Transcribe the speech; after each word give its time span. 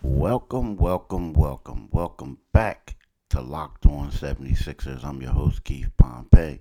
Welcome, 0.00 0.76
welcome, 0.76 1.32
welcome, 1.32 1.88
welcome 1.90 2.38
back 2.52 2.94
to 3.30 3.40
Locked 3.40 3.84
On 3.86 4.12
76ers. 4.12 5.04
I'm 5.04 5.20
your 5.20 5.32
host, 5.32 5.64
Keith 5.64 5.90
Pompey. 5.96 6.60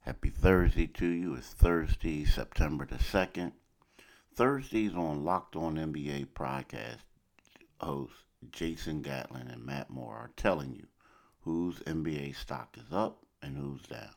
Happy 0.00 0.30
Thursday 0.30 0.88
to 0.88 1.06
you. 1.06 1.36
It's 1.36 1.52
Thursday, 1.52 2.24
September 2.24 2.86
the 2.86 2.96
2nd. 2.96 3.52
Thursdays 4.34 4.94
on 4.94 5.24
Locked 5.24 5.54
On 5.54 5.76
NBA 5.76 6.26
podcast 6.34 7.04
hosts 7.78 8.24
Jason 8.50 9.00
Gatlin 9.00 9.46
and 9.46 9.64
Matt 9.64 9.88
Moore 9.88 10.16
are 10.16 10.32
telling 10.36 10.74
you 10.74 10.88
whose 11.42 11.78
NBA 11.80 12.34
stock 12.34 12.76
is 12.76 12.92
up 12.92 13.24
and 13.42 13.56
who's 13.56 13.82
down. 13.82 14.10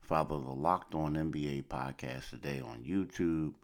Follow 0.00 0.40
the 0.40 0.52
Locked 0.52 0.94
On 0.94 1.14
NBA 1.14 1.64
podcast 1.64 2.30
today 2.30 2.60
on 2.60 2.84
YouTube, 2.84 3.54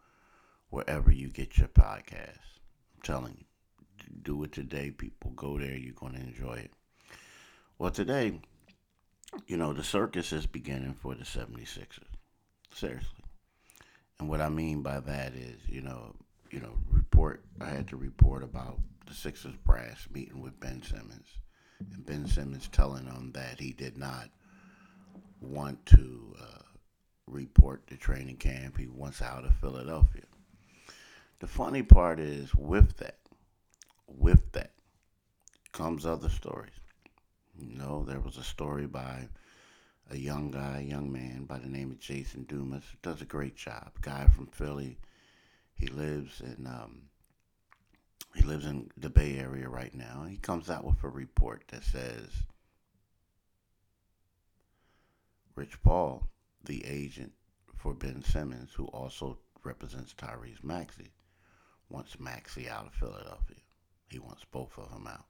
wherever 0.68 1.12
you 1.12 1.28
get 1.28 1.58
your 1.58 1.68
podcasts. 1.68 2.58
I'm 2.96 3.02
telling 3.04 3.36
you 3.38 3.47
do 4.22 4.42
it 4.44 4.52
today, 4.52 4.90
people. 4.90 5.30
Go 5.32 5.58
there. 5.58 5.76
You're 5.76 5.94
going 5.94 6.14
to 6.14 6.20
enjoy 6.20 6.54
it. 6.54 6.70
Well, 7.78 7.90
today, 7.90 8.40
you 9.46 9.56
know, 9.56 9.72
the 9.72 9.84
circus 9.84 10.32
is 10.32 10.46
beginning 10.46 10.94
for 10.94 11.14
the 11.14 11.24
76ers. 11.24 12.00
Seriously. 12.74 13.24
And 14.18 14.28
what 14.28 14.40
I 14.40 14.48
mean 14.48 14.82
by 14.82 15.00
that 15.00 15.34
is, 15.34 15.60
you 15.68 15.80
know, 15.80 16.14
you 16.50 16.60
know, 16.60 16.74
report, 16.90 17.44
I 17.60 17.66
had 17.66 17.88
to 17.88 17.96
report 17.96 18.42
about 18.42 18.78
the 19.06 19.14
Sixers 19.14 19.54
brass 19.64 20.06
meeting 20.12 20.40
with 20.40 20.58
Ben 20.60 20.82
Simmons. 20.82 21.28
And 21.92 22.04
Ben 22.04 22.26
Simmons 22.26 22.68
telling 22.72 23.04
them 23.04 23.30
that 23.34 23.60
he 23.60 23.72
did 23.72 23.96
not 23.96 24.28
want 25.40 25.84
to 25.86 26.34
uh, 26.40 26.62
report 27.26 27.82
the 27.86 27.96
training 27.96 28.36
camp. 28.36 28.76
He 28.76 28.86
wants 28.86 29.22
out 29.22 29.44
of 29.44 29.54
Philadelphia. 29.56 30.22
The 31.40 31.46
funny 31.46 31.82
part 31.82 32.18
is, 32.18 32.52
with 32.54 32.96
that, 32.96 33.18
with 34.08 34.52
that 34.52 34.72
comes 35.72 36.06
other 36.06 36.28
stories. 36.28 36.72
You 37.58 37.76
know, 37.78 38.04
there 38.04 38.20
was 38.20 38.36
a 38.36 38.44
story 38.44 38.86
by 38.86 39.28
a 40.10 40.16
young 40.16 40.50
guy, 40.50 40.86
young 40.88 41.12
man 41.12 41.44
by 41.44 41.58
the 41.58 41.68
name 41.68 41.90
of 41.90 42.00
Jason 42.00 42.44
Dumas. 42.44 42.84
Does 43.02 43.20
a 43.20 43.26
great 43.26 43.56
job. 43.56 43.92
Guy 44.00 44.26
from 44.28 44.46
Philly. 44.46 44.98
He 45.74 45.86
lives 45.86 46.40
in 46.40 46.66
um, 46.66 47.02
he 48.34 48.42
lives 48.42 48.66
in 48.66 48.90
the 48.96 49.10
Bay 49.10 49.38
Area 49.38 49.68
right 49.68 49.94
now. 49.94 50.24
He 50.28 50.36
comes 50.36 50.70
out 50.70 50.84
with 50.84 51.02
a 51.04 51.08
report 51.08 51.64
that 51.68 51.84
says 51.84 52.28
Rich 55.54 55.82
Paul, 55.82 56.28
the 56.64 56.84
agent 56.84 57.32
for 57.76 57.94
Ben 57.94 58.22
Simmons, 58.22 58.72
who 58.72 58.86
also 58.86 59.38
represents 59.64 60.14
Tyrese 60.14 60.62
Maxey, 60.62 61.10
wants 61.88 62.18
Maxey 62.20 62.68
out 62.68 62.86
of 62.86 62.94
Philadelphia. 62.94 63.56
He 64.08 64.18
wants 64.18 64.44
both 64.50 64.76
of 64.78 64.90
them 64.90 65.06
out. 65.06 65.26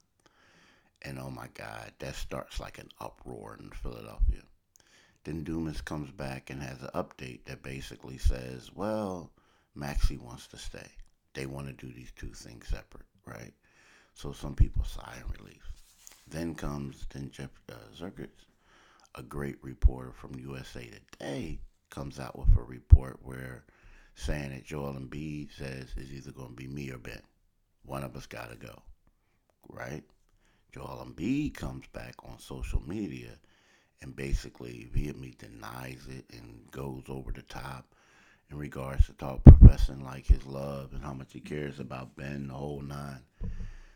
And 1.01 1.19
oh 1.19 1.29
my 1.29 1.47
God, 1.53 1.93
that 1.99 2.15
starts 2.15 2.59
like 2.59 2.77
an 2.77 2.89
uproar 2.99 3.57
in 3.59 3.69
Philadelphia. 3.71 4.41
Then 5.23 5.43
Dumas 5.43 5.81
comes 5.81 6.11
back 6.11 6.49
and 6.49 6.61
has 6.61 6.81
an 6.81 6.89
update 6.95 7.45
that 7.45 7.61
basically 7.61 8.17
says, 8.17 8.71
well, 8.73 9.31
Maxey 9.75 10.17
wants 10.17 10.47
to 10.47 10.57
stay. 10.57 10.87
They 11.33 11.45
want 11.45 11.67
to 11.67 11.85
do 11.85 11.91
these 11.93 12.11
two 12.15 12.33
things 12.33 12.67
separate, 12.67 13.05
right? 13.25 13.53
So 14.13 14.31
some 14.31 14.55
people 14.55 14.83
sigh 14.83 15.17
in 15.23 15.43
relief. 15.43 15.63
Then 16.27 16.55
comes 16.55 17.05
then 17.11 17.31
Jeff 17.31 17.49
uh, 17.71 17.75
Zerkis, 17.97 18.29
a 19.15 19.23
great 19.23 19.57
reporter 19.63 20.11
from 20.11 20.39
USA 20.39 20.89
Today, 21.11 21.59
comes 21.89 22.19
out 22.19 22.37
with 22.37 22.55
a 22.57 22.61
report 22.61 23.19
where 23.23 23.63
saying 24.15 24.51
that 24.51 24.65
Joel 24.65 24.93
Embiid 24.93 25.49
says 25.57 25.93
it's 25.95 26.11
either 26.11 26.31
going 26.31 26.49
to 26.49 26.55
be 26.55 26.67
me 26.67 26.91
or 26.91 26.97
Ben. 26.97 27.21
One 27.89 28.03
of 28.03 28.15
us 28.15 28.27
got 28.27 28.51
to 28.51 28.55
go, 28.55 28.83
right? 29.67 30.03
Joel 30.71 31.03
Embiid 31.03 31.55
comes 31.55 31.87
back 31.87 32.13
on 32.23 32.37
social 32.37 32.83
media 32.87 33.31
and 33.99 34.15
basically 34.15 34.87
vehemently 34.93 35.35
denies 35.39 36.05
it 36.07 36.25
and 36.31 36.69
goes 36.69 37.01
over 37.09 37.31
the 37.31 37.41
top 37.41 37.95
in 38.51 38.59
regards 38.59 39.07
to 39.07 39.13
talk 39.13 39.43
professing 39.43 40.03
like 40.03 40.27
his 40.27 40.45
love 40.45 40.93
and 40.93 41.03
how 41.03 41.13
much 41.13 41.33
he 41.33 41.39
cares 41.39 41.79
about 41.79 42.15
Ben, 42.15 42.49
the 42.49 42.53
whole 42.53 42.81
nine. 42.81 43.23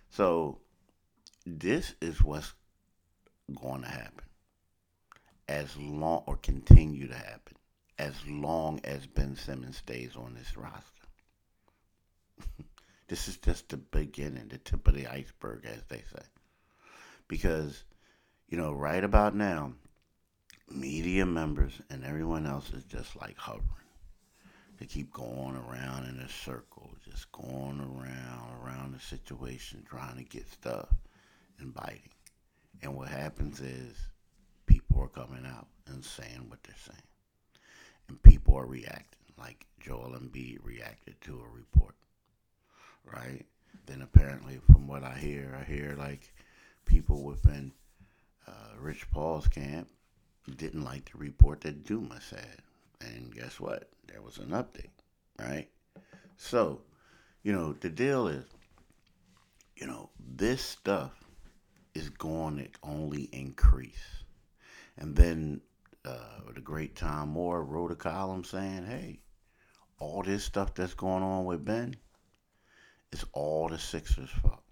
So 0.09 0.57
this 1.45 1.93
is 2.01 2.23
what's 2.23 2.51
going 3.61 3.83
to 3.83 3.89
happen 3.89 4.25
as 5.47 5.77
long 5.77 6.23
or 6.25 6.37
continue 6.37 7.07
to 7.09 7.15
happen 7.15 7.57
as 7.99 8.15
long 8.27 8.81
as 8.83 9.05
Ben 9.05 9.35
Simmons 9.35 9.77
stays 9.77 10.15
on 10.15 10.33
this 10.33 10.57
roster. 10.57 10.81
this 13.07 13.27
is 13.27 13.37
just 13.37 13.69
the 13.69 13.77
beginning, 13.77 14.47
the 14.47 14.57
tip 14.57 14.87
of 14.87 14.95
the 14.95 15.07
iceberg, 15.07 15.65
as 15.65 15.83
they 15.89 16.03
say. 16.13 16.23
Because, 17.27 17.83
you 18.47 18.57
know, 18.57 18.71
right 18.71 19.03
about 19.03 19.35
now, 19.35 19.73
media 20.69 21.25
members 21.25 21.73
and 21.89 22.03
everyone 22.03 22.45
else 22.45 22.71
is 22.71 22.83
just 22.85 23.15
like 23.19 23.37
hovering. 23.37 23.67
They 24.79 24.85
keep 24.85 25.13
going 25.13 25.55
around 25.55 26.05
in 26.07 26.19
a 26.19 26.29
circle, 26.29 26.89
just 27.09 27.31
going 27.31 27.79
around, 27.79 28.63
around 28.63 28.93
the 28.93 28.99
situation, 28.99 29.85
trying 29.87 30.17
to 30.17 30.23
get 30.23 30.49
stuff 30.51 30.89
and 31.59 31.73
biting. 31.73 32.09
And 32.81 32.95
what 32.95 33.07
happens 33.07 33.61
is 33.61 33.95
people 34.65 35.01
are 35.01 35.07
coming 35.07 35.45
out 35.45 35.67
and 35.87 36.03
saying 36.03 36.45
what 36.49 36.63
they're 36.63 36.75
saying. 36.85 37.07
And 38.09 38.21
people 38.23 38.55
are 38.55 38.65
reacting, 38.65 39.21
like 39.37 39.65
Joel 39.79 40.17
Embiid 40.19 40.59
reacted 40.63 41.21
to 41.21 41.39
a 41.39 41.55
report, 41.55 41.95
right? 43.05 43.45
Then 43.85 44.01
apparently, 44.01 44.59
from 44.71 44.87
what 44.87 45.03
I 45.03 45.17
hear, 45.17 45.57
I 45.59 45.63
hear 45.63 45.95
like 45.97 46.33
people 46.85 47.23
within 47.23 47.71
uh, 48.47 48.77
Rich 48.79 49.09
Paul's 49.11 49.47
camp 49.47 49.87
didn't 50.57 50.83
like 50.83 51.11
the 51.11 51.17
report 51.17 51.61
that 51.61 51.85
Dumas 51.85 52.23
said. 52.23 52.59
And 53.01 53.33
guess 53.33 53.59
what? 53.59 53.89
There 54.07 54.21
was 54.21 54.37
an 54.37 54.49
update, 54.49 54.91
right? 55.39 55.67
So, 56.37 56.81
you 57.43 57.51
know, 57.51 57.73
the 57.73 57.89
deal 57.89 58.27
is, 58.27 58.45
you 59.75 59.87
know, 59.87 60.09
this 60.19 60.61
stuff 60.61 61.11
is 61.93 62.09
going 62.09 62.57
to 62.57 62.67
only 62.83 63.23
increase. 63.31 64.23
And 64.97 65.15
then 65.15 65.61
uh, 66.05 66.51
the 66.53 66.61
great 66.61 66.95
Tom 66.95 67.29
Moore 67.29 67.63
wrote 67.63 67.91
a 67.91 67.95
column 67.95 68.43
saying, 68.43 68.85
hey, 68.85 69.19
all 69.99 70.21
this 70.23 70.43
stuff 70.43 70.73
that's 70.73 70.93
going 70.93 71.23
on 71.23 71.45
with 71.45 71.65
Ben 71.65 71.95
is 73.13 73.23
all 73.31 73.69
the 73.69 73.77
Sixers' 73.77 74.29
fault. 74.29 74.63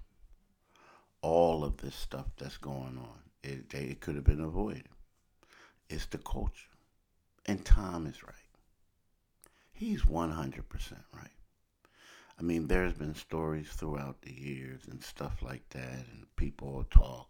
All 1.21 1.63
of 1.63 1.77
this 1.77 1.95
stuff 1.95 2.25
that's 2.37 2.57
going 2.57 2.97
on, 2.97 3.19
it, 3.43 3.71
it 3.73 4.01
could 4.01 4.15
have 4.15 4.23
been 4.23 4.41
avoided. 4.41 4.89
It's 5.89 6.07
the 6.07 6.17
culture. 6.17 6.67
And 7.45 7.63
Tom 7.63 8.07
is 8.07 8.23
right. 8.23 8.33
He's 9.71 10.01
100% 10.01 10.63
right. 11.15 11.29
I 12.39 12.43
mean, 12.43 12.65
there's 12.65 12.93
been 12.93 13.13
stories 13.13 13.67
throughout 13.69 14.21
the 14.23 14.33
years 14.33 14.81
and 14.89 15.03
stuff 15.03 15.43
like 15.43 15.67
that, 15.69 16.05
and 16.11 16.25
people 16.35 16.83
talk. 16.89 17.27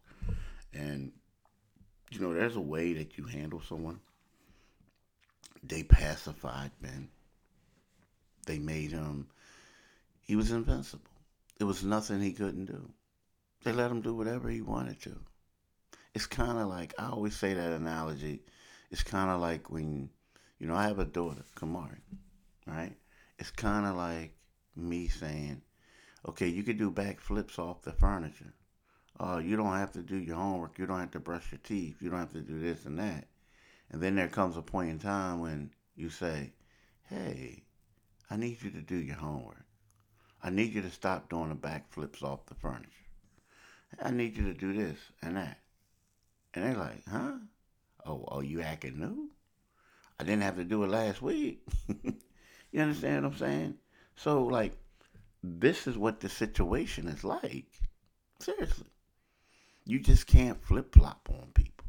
And, 0.74 1.12
you 2.10 2.22
know, 2.22 2.34
there's 2.34 2.56
a 2.56 2.62
way 2.62 2.94
that 2.94 3.18
you 3.18 3.26
handle 3.26 3.62
someone. 3.62 4.00
They 5.64 5.84
pacified 5.84 6.72
Ben. 6.82 7.10
They 8.46 8.58
made 8.58 8.92
him, 8.92 9.28
he 10.32 10.38
was 10.38 10.52
invincible. 10.52 11.12
There 11.58 11.68
was 11.68 11.84
nothing 11.84 12.22
he 12.22 12.32
couldn't 12.32 12.68
do. 12.68 12.90
They 13.66 13.74
let 13.74 13.92
him 13.92 14.00
do 14.00 14.16
whatever 14.16 14.48
he 14.48 14.62
wanted 14.62 15.02
to. 15.02 15.20
It's 16.14 16.26
kind 16.26 16.58
of 16.58 16.70
like, 16.70 16.94
I 16.98 17.10
always 17.10 17.36
say 17.36 17.54
that 17.54 17.74
analogy. 17.74 18.40
It's 18.92 19.04
kind 19.04 19.30
of 19.30 19.42
like 19.42 19.70
when, 19.70 20.10
you 20.58 20.68
know, 20.68 20.76
I 20.76 20.84
have 20.84 21.00
a 21.00 21.04
daughter, 21.04 21.44
Kamari, 21.58 22.00
right? 22.66 22.96
It's 23.40 23.52
kind 23.52 23.86
of 23.86 23.98
like 23.98 24.34
me 24.74 25.10
saying, 25.10 25.64
okay, 26.26 26.48
you 26.48 26.64
could 26.64 26.78
do 26.78 26.92
backflips 26.92 27.60
off 27.60 27.82
the 27.82 27.92
furniture. 27.92 28.54
Oh, 29.20 29.40
you 29.40 29.58
don't 29.58 29.76
have 29.76 29.92
to 29.92 30.02
do 30.02 30.16
your 30.16 30.38
homework. 30.38 30.80
You 30.80 30.86
don't 30.86 31.02
have 31.02 31.12
to 31.12 31.20
brush 31.20 31.52
your 31.52 31.60
teeth. 31.62 31.98
You 32.00 32.10
don't 32.10 32.20
have 32.20 32.32
to 32.32 32.40
do 32.40 32.58
this 32.58 32.86
and 32.86 32.98
that. 33.00 33.28
And 33.90 34.02
then 34.02 34.16
there 34.16 34.30
comes 34.30 34.56
a 34.56 34.62
point 34.62 34.92
in 34.92 35.00
time 35.00 35.42
when 35.42 35.72
you 35.98 36.10
say, 36.10 36.54
hey, 37.10 37.64
I 38.30 38.38
need 38.38 38.62
you 38.62 38.72
to 38.72 38.82
do 38.82 38.96
your 38.96 39.18
homework. 39.18 39.66
I 40.44 40.50
need 40.50 40.74
you 40.74 40.82
to 40.82 40.90
stop 40.90 41.30
doing 41.30 41.50
the 41.50 41.56
backflips 41.56 42.24
off 42.24 42.46
the 42.48 42.56
furniture. 42.56 42.90
I 44.02 44.12
need 44.12 44.38
you 44.38 44.46
to 44.46 44.54
do 44.54 44.74
this 44.74 44.98
and 45.22 45.38
that. 45.38 45.60
And 46.54 46.66
they're 46.66 46.76
like, 46.76 47.04
huh? 47.10 47.34
Oh, 48.06 48.26
oh, 48.28 48.42
you 48.42 48.62
acting 48.62 49.00
new? 49.00 49.30
I 50.20 50.24
didn't 50.24 50.44
have 50.44 50.58
to 50.58 50.64
do 50.64 50.84
it 50.84 50.90
last 50.90 51.22
week. 51.22 51.62
you 52.72 52.82
understand 52.82 53.24
what 53.24 53.34
I'm 53.34 53.38
saying? 53.38 53.76
So, 54.16 54.44
like, 54.44 54.74
this 55.44 55.88
is 55.88 55.98
what 55.98 56.20
the 56.20 56.30
situation 56.30 57.08
is 57.08 57.24
like. 57.24 57.72
Seriously. 58.40 58.88
You 59.86 60.00
just 60.00 60.28
can't 60.28 60.64
flip 60.64 60.94
flop 60.94 61.30
on 61.32 61.50
people, 61.54 61.88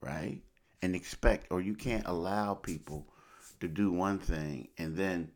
right? 0.00 0.40
And 0.82 0.94
expect, 0.94 1.46
or 1.50 1.60
you 1.60 1.74
can't 1.74 2.06
allow 2.06 2.54
people 2.54 3.06
to 3.60 3.68
do 3.68 3.92
one 3.92 4.18
thing 4.18 4.68
and 4.78 4.96
then 4.96 5.30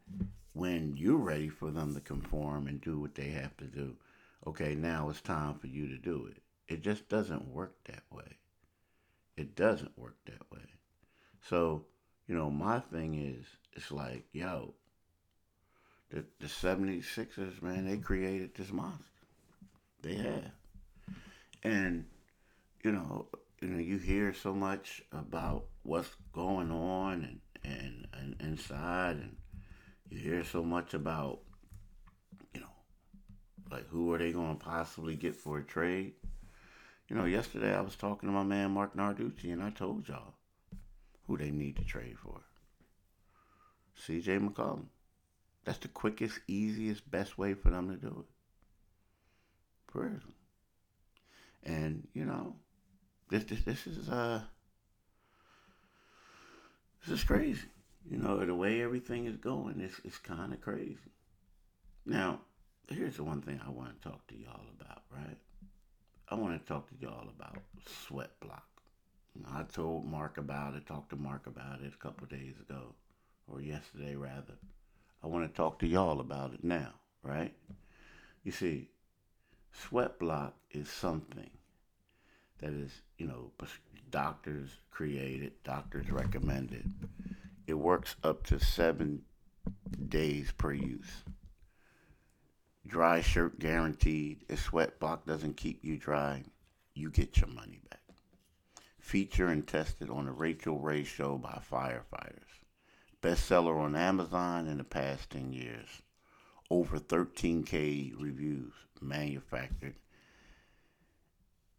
when 0.54 0.96
you're 0.96 1.16
ready 1.16 1.48
for 1.48 1.70
them 1.70 1.94
to 1.94 2.00
conform 2.00 2.66
and 2.66 2.80
do 2.80 2.98
what 2.98 3.14
they 3.14 3.28
have 3.30 3.56
to 3.58 3.64
do, 3.64 3.96
okay, 4.46 4.74
now 4.74 5.10
it's 5.10 5.20
time 5.20 5.58
for 5.58 5.66
you 5.66 5.88
to 5.88 5.98
do 5.98 6.28
it. 6.30 6.38
It 6.72 6.82
just 6.82 7.08
doesn't 7.08 7.48
work 7.48 7.76
that 7.84 8.04
way. 8.10 8.38
It 9.36 9.56
doesn't 9.56 9.98
work 9.98 10.16
that 10.26 10.50
way. 10.50 10.64
So, 11.42 11.84
you 12.26 12.34
know, 12.34 12.50
my 12.50 12.78
thing 12.78 13.14
is, 13.14 13.44
it's 13.74 13.90
like, 13.90 14.24
yo, 14.32 14.74
the, 16.10 16.24
the 16.38 16.46
76ers, 16.46 17.60
man, 17.60 17.88
they 17.88 17.98
created 17.98 18.54
this 18.54 18.72
monster. 18.72 19.04
They 20.02 20.14
have. 20.14 20.52
And, 21.64 22.04
you 22.84 22.92
know, 22.92 23.26
you 23.60 23.68
know, 23.68 23.78
you 23.78 23.98
hear 23.98 24.32
so 24.32 24.54
much 24.54 25.02
about 25.10 25.64
what's 25.82 26.14
going 26.32 26.70
on 26.70 27.24
and, 27.24 27.40
and, 27.64 28.06
and 28.12 28.36
inside 28.40 29.16
and 29.16 29.36
you 30.10 30.18
hear 30.18 30.44
so 30.44 30.62
much 30.62 30.94
about, 30.94 31.40
you 32.52 32.60
know, 32.60 32.66
like 33.70 33.88
who 33.88 34.12
are 34.12 34.18
they 34.18 34.32
going 34.32 34.56
to 34.56 34.64
possibly 34.64 35.16
get 35.16 35.34
for 35.34 35.58
a 35.58 35.62
trade? 35.62 36.12
You 37.08 37.16
know, 37.16 37.24
yesterday 37.24 37.74
I 37.74 37.80
was 37.80 37.96
talking 37.96 38.28
to 38.28 38.32
my 38.32 38.42
man 38.42 38.70
Marc 38.70 38.96
Narducci 38.96 39.52
and 39.52 39.62
I 39.62 39.70
told 39.70 40.08
y'all 40.08 40.34
who 41.26 41.36
they 41.36 41.50
need 41.50 41.76
to 41.76 41.84
trade 41.84 42.16
for. 42.18 42.40
CJ 44.06 44.48
McCollum. 44.48 44.86
That's 45.64 45.78
the 45.78 45.88
quickest, 45.88 46.40
easiest, 46.46 47.10
best 47.10 47.38
way 47.38 47.54
for 47.54 47.70
them 47.70 47.88
to 47.90 47.96
do 47.96 48.24
it. 48.26 48.32
For. 49.90 50.20
And, 51.62 52.06
you 52.12 52.26
know, 52.26 52.56
this 53.30 53.44
this 53.44 53.62
this 53.62 53.86
is 53.86 54.08
uh 54.08 54.42
this 57.06 57.18
is 57.18 57.24
crazy. 57.24 57.68
You 58.10 58.18
know, 58.18 58.44
the 58.44 58.54
way 58.54 58.82
everything 58.82 59.26
is 59.26 59.36
going, 59.36 59.80
it's 59.80 60.00
it's 60.04 60.18
kinda 60.18 60.56
crazy. 60.56 61.12
Now, 62.06 62.40
here's 62.88 63.16
the 63.16 63.24
one 63.24 63.40
thing 63.40 63.60
I 63.66 63.70
want 63.70 64.00
to 64.00 64.08
talk 64.08 64.26
to 64.28 64.36
y'all 64.36 64.66
about, 64.78 65.02
right? 65.10 65.38
I 66.28 66.34
want 66.34 66.60
to 66.60 66.66
talk 66.66 66.88
to 66.90 66.96
y'all 67.00 67.28
about 67.28 67.58
sweat 67.86 68.38
block. 68.40 68.68
I 69.50 69.62
told 69.64 70.06
Mark 70.06 70.38
about 70.38 70.74
it, 70.74 70.86
talked 70.86 71.10
to 71.10 71.16
Mark 71.16 71.46
about 71.46 71.80
it 71.80 71.92
a 71.92 72.02
couple 72.02 72.26
days 72.26 72.54
ago, 72.60 72.94
or 73.48 73.60
yesterday 73.60 74.14
rather. 74.14 74.54
I 75.22 75.26
want 75.26 75.50
to 75.50 75.56
talk 75.56 75.78
to 75.80 75.86
y'all 75.86 76.20
about 76.20 76.52
it 76.52 76.62
now, 76.62 76.92
right? 77.22 77.54
You 78.44 78.52
see, 78.52 78.90
sweat 79.72 80.18
block 80.18 80.54
is 80.70 80.88
something 80.88 81.50
that 82.60 82.72
is, 82.72 82.92
you 83.18 83.26
know, 83.26 83.50
doctors 84.10 84.70
created, 84.90 85.52
doctors 85.64 86.10
recommended. 86.10 86.90
It 87.66 87.74
works 87.74 88.16
up 88.22 88.44
to 88.46 88.60
seven 88.60 89.22
days 90.08 90.52
per 90.52 90.72
use. 90.72 91.24
Dry 92.86 93.22
shirt 93.22 93.58
guaranteed. 93.58 94.44
If 94.48 94.60
sweat 94.60 95.00
block 95.00 95.26
doesn't 95.26 95.56
keep 95.56 95.84
you 95.84 95.96
dry, 95.96 96.44
you 96.94 97.10
get 97.10 97.38
your 97.38 97.48
money 97.48 97.80
back. 97.90 98.00
Feature 98.98 99.48
and 99.48 99.66
tested 99.66 100.10
on 100.10 100.26
the 100.26 100.32
Rachael 100.32 100.78
Ray 100.78 101.04
Show 101.04 101.38
by 101.38 101.60
firefighters. 101.70 102.64
Bestseller 103.22 103.78
on 103.78 103.96
Amazon 103.96 104.66
in 104.66 104.78
the 104.78 104.84
past 104.84 105.30
10 105.30 105.52
years. 105.52 105.88
Over 106.70 106.98
13K 106.98 108.12
reviews. 108.18 108.72
Manufactured 109.00 109.96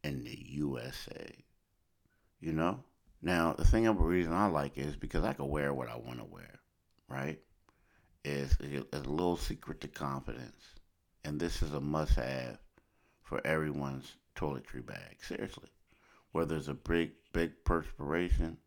in 0.03 0.23
the 0.23 0.37
USA. 0.49 1.35
You 2.39 2.53
know? 2.53 2.83
Now, 3.25 3.53
the 3.53 3.65
thing 3.65 3.87
of 3.87 3.97
the 3.97 4.03
reason 4.03 4.33
I 4.33 4.45
like 4.45 4.77
is 4.77 4.95
because 4.95 5.23
I 5.23 5.33
can 5.33 5.49
wear 5.49 5.73
what 5.73 5.89
I 5.89 5.95
want 5.95 6.19
to 6.19 6.25
wear, 6.25 6.59
right? 7.09 7.39
It's, 8.23 8.55
it's 8.59 8.85
a 8.93 8.99
little 8.99 9.35
secret 9.35 9.81
to 9.81 9.87
confidence. 9.87 10.63
And 11.23 11.39
this 11.39 11.63
is 11.63 11.73
a 11.73 11.81
must 11.81 12.13
have 12.17 12.59
for 13.23 13.41
everyone's 13.43 14.15
toiletry 14.35 14.85
bag. 14.85 15.17
Seriously. 15.23 15.69
Whether 16.33 16.55
it's 16.55 16.67
a 16.67 16.75
big, 16.75 17.13
big 17.33 17.63
perspiration 17.63 18.57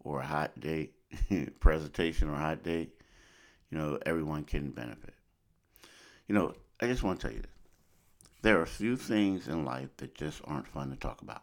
or 0.00 0.18
a 0.18 0.26
hot 0.26 0.58
date, 0.58 0.94
presentation 1.60 2.28
or 2.28 2.34
hot 2.34 2.64
date, 2.64 3.00
you 3.70 3.78
know, 3.78 4.00
everyone 4.04 4.42
can 4.42 4.72
benefit. 4.72 5.14
You 6.26 6.34
know, 6.34 6.54
I 6.80 6.88
just 6.88 7.04
want 7.04 7.20
to 7.20 7.28
tell 7.28 7.36
you 7.36 7.42
this. 7.42 7.50
There 8.42 8.58
are 8.58 8.62
a 8.62 8.66
few 8.66 8.96
things 8.96 9.46
in 9.46 9.64
life 9.64 9.96
that 9.98 10.16
just 10.16 10.40
aren't 10.44 10.66
fun 10.66 10.90
to 10.90 10.96
talk 10.96 11.22
about. 11.22 11.42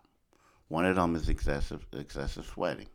One 0.69 0.85
of 0.85 0.97
them 0.97 1.15
is 1.15 1.29
excessive 1.29 1.87
excessive 1.93 2.45
sweating. 2.45 2.89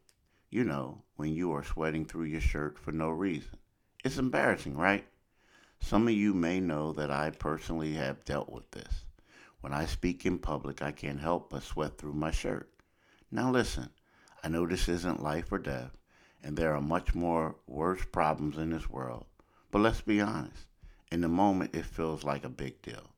You 0.48 0.62
know, 0.62 1.02
when 1.16 1.34
you 1.34 1.52
are 1.54 1.64
sweating 1.64 2.04
through 2.04 2.26
your 2.26 2.40
shirt 2.40 2.78
for 2.78 2.92
no 2.92 3.10
reason. 3.10 3.58
It's 4.04 4.16
embarrassing, 4.16 4.76
right? 4.76 5.04
Some 5.80 6.06
of 6.06 6.14
you 6.14 6.34
may 6.34 6.60
know 6.60 6.92
that 6.92 7.10
I 7.10 7.30
personally 7.30 7.94
have 7.94 8.24
dealt 8.24 8.48
with 8.48 8.70
this. 8.70 9.04
When 9.60 9.72
I 9.72 9.86
speak 9.86 10.24
in 10.24 10.38
public, 10.38 10.82
I 10.82 10.92
can't 10.92 11.18
help 11.18 11.50
but 11.50 11.64
sweat 11.64 11.98
through 11.98 12.12
my 12.12 12.30
shirt. 12.30 12.70
Now 13.32 13.50
listen, 13.50 13.90
I 14.44 14.46
know 14.46 14.68
this 14.68 14.88
isn't 14.88 15.20
life 15.20 15.50
or 15.50 15.58
death, 15.58 15.96
and 16.44 16.56
there 16.56 16.76
are 16.76 16.80
much 16.80 17.12
more 17.16 17.56
worse 17.66 18.04
problems 18.04 18.56
in 18.56 18.70
this 18.70 18.88
world. 18.88 19.26
But 19.72 19.80
let's 19.80 20.00
be 20.00 20.20
honest. 20.20 20.68
In 21.10 21.22
the 21.22 21.28
moment, 21.28 21.74
it 21.74 21.86
feels 21.86 22.22
like 22.22 22.44
a 22.44 22.48
big 22.48 22.80
deal. 22.82 23.10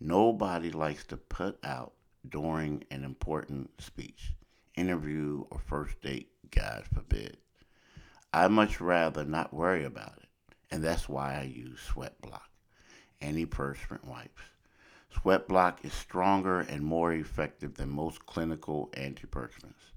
Nobody 0.00 0.72
likes 0.72 1.04
to 1.04 1.16
put 1.16 1.56
out 1.62 1.92
during 2.28 2.84
an 2.90 3.04
important 3.04 3.70
speech, 3.80 4.32
interview, 4.76 5.44
or 5.50 5.58
first 5.58 6.00
date, 6.00 6.30
God 6.50 6.84
forbid. 6.92 7.36
I 8.32 8.48
much 8.48 8.80
rather 8.80 9.24
not 9.24 9.52
worry 9.52 9.84
about 9.84 10.18
it, 10.18 10.28
and 10.70 10.82
that's 10.82 11.08
why 11.08 11.34
I 11.34 11.42
use 11.42 11.80
Sweat 11.80 12.20
Block 12.20 12.48
antiperspirant 13.22 14.04
wipes. 14.04 14.42
Sweat 15.20 15.46
Block 15.46 15.84
is 15.84 15.92
stronger 15.92 16.60
and 16.60 16.82
more 16.82 17.12
effective 17.12 17.74
than 17.74 17.90
most 17.90 18.26
clinical 18.26 18.90
antiperspirants. 18.96 19.92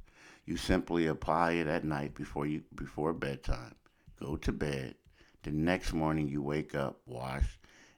You 0.46 0.58
simply 0.58 1.08
apply 1.08 1.54
it 1.54 1.68
at 1.68 1.84
night 1.84 2.14
before 2.14 2.46
you 2.46 2.64
before 2.76 3.14
bedtime. 3.14 3.76
Go 4.20 4.36
to 4.38 4.52
bed. 4.52 4.96
The 5.44 5.52
next 5.52 5.94
morning 5.94 6.28
you 6.28 6.42
wake 6.42 6.76
up, 6.76 7.00
wash, 7.06 7.58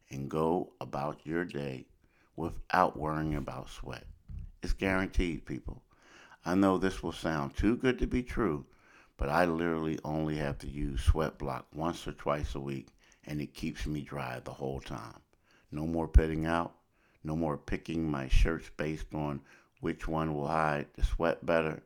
and 0.10 0.30
go 0.30 0.74
about 0.80 1.26
your 1.26 1.44
day 1.44 1.88
without 2.36 2.98
worrying 2.98 3.36
about 3.36 3.70
sweat. 3.70 4.06
Guaranteed, 4.74 5.46
people. 5.46 5.84
I 6.46 6.56
know 6.56 6.78
this 6.78 7.04
will 7.04 7.12
sound 7.12 7.56
too 7.56 7.76
good 7.76 8.00
to 8.00 8.08
be 8.08 8.24
true, 8.24 8.66
but 9.18 9.30
I 9.30 9.46
literally 9.46 10.00
only 10.04 10.38
have 10.38 10.58
to 10.60 10.68
use 10.68 11.02
Sweat 11.02 11.38
Block 11.38 11.68
once 11.74 12.08
or 12.08 12.14
twice 12.14 12.56
a 12.56 12.60
week, 12.60 12.88
and 13.26 13.42
it 13.42 13.54
keeps 13.54 13.86
me 13.86 14.02
dry 14.02 14.40
the 14.40 14.54
whole 14.54 14.80
time. 14.80 15.22
No 15.72 15.86
more 15.86 16.08
pitting 16.08 16.46
out, 16.46 16.74
no 17.24 17.36
more 17.36 17.58
picking 17.58 18.10
my 18.10 18.30
shirts 18.30 18.70
based 18.78 19.14
on 19.14 19.42
which 19.82 20.08
one 20.08 20.34
will 20.34 20.48
hide 20.48 20.88
the 20.96 21.04
sweat 21.04 21.46
better. 21.46 21.84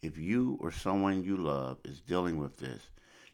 If 0.00 0.16
you 0.16 0.56
or 0.60 0.70
someone 0.70 1.24
you 1.24 1.36
love 1.36 1.78
is 1.84 2.00
dealing 2.00 2.38
with 2.38 2.56
this, 2.56 2.82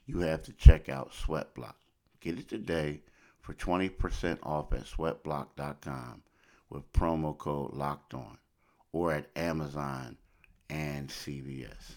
you 0.07 0.21
have 0.21 0.43
to 0.45 0.53
check 0.53 0.89
out 0.89 1.15
Sweat 1.15 1.55
Block. 1.55 1.77
Get 2.21 2.39
it 2.39 2.49
today 2.49 3.03
for 3.41 3.55
20% 3.55 4.39
off 4.43 4.73
at 4.73 4.85
sweatblock.com 4.85 6.23
with 6.71 6.93
promo 6.93 7.37
code 7.37 7.75
locked 7.75 8.15
on 8.15 8.39
or 8.95 9.13
at 9.13 9.27
Amazon 9.35 10.17
and 10.71 11.09
CVS. 11.09 11.97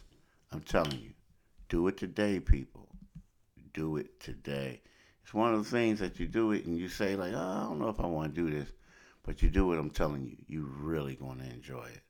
I'm 0.51 0.61
telling 0.61 0.99
you, 0.99 1.11
do 1.69 1.87
it 1.87 1.95
today, 1.95 2.39
people. 2.39 2.89
Do 3.71 3.97
it 3.97 4.19
today. 4.19 4.81
It's 5.23 5.31
one 5.31 5.53
of 5.53 5.63
the 5.63 5.69
things 5.69 5.99
that 5.99 6.19
you 6.19 6.25
do 6.25 6.53
it 6.53 6.65
and 6.65 6.75
you 6.75 6.89
say, 6.89 7.15
like, 7.15 7.33
oh, 7.35 7.39
I 7.39 7.63
don't 7.65 7.79
know 7.79 7.89
if 7.89 7.99
I 7.99 8.07
want 8.07 8.33
to 8.33 8.41
do 8.41 8.49
this, 8.49 8.71
but 9.21 9.43
you 9.43 9.49
do 9.49 9.73
it, 9.73 9.77
I'm 9.77 9.91
telling 9.91 10.25
you, 10.25 10.37
you're 10.47 10.63
really 10.63 11.13
going 11.13 11.37
to 11.37 11.45
enjoy 11.45 11.85
it. 11.85 12.01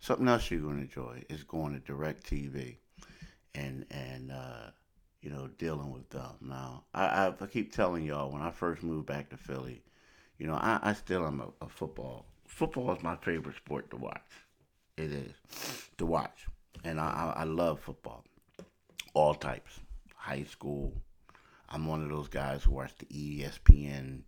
Something 0.00 0.26
else 0.26 0.50
you're 0.50 0.62
going 0.62 0.76
to 0.76 0.82
enjoy 0.82 1.22
is 1.28 1.44
going 1.44 1.80
to 1.80 1.92
DirecTV 1.92 2.76
and, 3.54 3.86
and, 3.92 4.32
uh, 4.32 4.70
you 5.22 5.30
know, 5.30 5.48
dealing 5.58 5.92
with 5.92 6.10
them. 6.10 6.34
Now, 6.40 6.82
I, 6.92 7.32
I, 7.40 7.46
keep 7.46 7.72
telling 7.72 8.04
y'all 8.04 8.32
when 8.32 8.42
I 8.42 8.50
first 8.50 8.82
moved 8.82 9.06
back 9.06 9.30
to 9.30 9.36
Philly, 9.36 9.80
you 10.38 10.48
know, 10.48 10.54
I, 10.54 10.80
I 10.82 10.92
still 10.94 11.24
am 11.24 11.40
a, 11.40 11.64
a 11.64 11.68
football. 11.68 12.26
Football 12.48 12.92
is 12.96 13.02
my 13.02 13.14
favorite 13.16 13.56
sport 13.56 13.90
to 13.90 13.96
watch. 13.96 14.20
It 14.96 15.12
is 15.12 15.32
to 15.98 16.06
watch, 16.06 16.46
and 16.82 16.98
I, 16.98 17.34
I, 17.36 17.44
love 17.44 17.78
football, 17.78 18.24
all 19.14 19.34
types, 19.34 19.78
high 20.16 20.42
school. 20.42 20.92
I'm 21.68 21.86
one 21.86 22.02
of 22.02 22.08
those 22.08 22.26
guys 22.26 22.64
who 22.64 22.72
watch 22.72 22.92
the 22.98 23.06
ESPN 23.06 24.22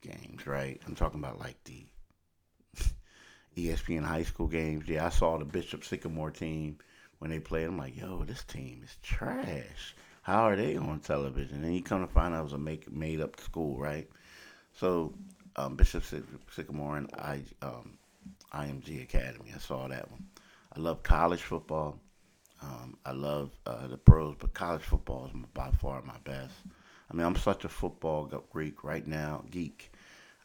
games, 0.00 0.44
right? 0.46 0.80
I'm 0.88 0.96
talking 0.96 1.20
about 1.20 1.38
like 1.38 1.62
the 1.64 1.86
ESPN 3.56 4.02
high 4.02 4.24
school 4.24 4.48
games. 4.48 4.88
Yeah, 4.88 5.06
I 5.06 5.10
saw 5.10 5.38
the 5.38 5.44
Bishop 5.44 5.84
Sycamore 5.84 6.32
team 6.32 6.78
when 7.18 7.30
they 7.30 7.38
played. 7.38 7.68
I'm 7.68 7.78
like, 7.78 7.96
yo, 7.96 8.24
this 8.24 8.42
team 8.42 8.80
is 8.82 8.96
trash. 9.02 9.94
How 10.22 10.48
are 10.48 10.56
they 10.56 10.76
on 10.76 10.98
television? 11.00 11.62
And 11.62 11.76
you 11.76 11.82
come 11.82 12.00
to 12.00 12.12
find 12.12 12.34
out 12.34 12.40
it 12.40 12.44
was 12.44 12.52
a 12.54 12.58
make, 12.58 12.90
made 12.90 13.20
up 13.20 13.38
school, 13.38 13.78
right? 13.78 14.08
So 14.72 15.14
um, 15.56 15.76
Bishop 15.76 16.04
Sycamore 16.54 16.96
and 16.98 17.10
I, 17.14 17.42
um, 17.62 17.98
IMG 18.52 19.02
Academy. 19.02 19.52
I 19.54 19.58
saw 19.58 19.88
that 19.88 20.10
one. 20.10 20.24
I 20.74 20.80
love 20.80 21.02
college 21.02 21.42
football. 21.42 21.98
Um, 22.62 22.96
I 23.04 23.12
love 23.12 23.50
uh, 23.66 23.88
the 23.88 23.96
pros, 23.96 24.36
but 24.38 24.54
college 24.54 24.82
football 24.82 25.26
is 25.26 25.32
by 25.52 25.70
far 25.80 26.00
my 26.02 26.18
best. 26.24 26.54
I 27.10 27.14
mean, 27.14 27.26
I'm 27.26 27.36
such 27.36 27.64
a 27.64 27.68
football 27.68 28.30
geek 28.54 28.84
right 28.84 29.06
now, 29.06 29.44
geek. 29.50 29.92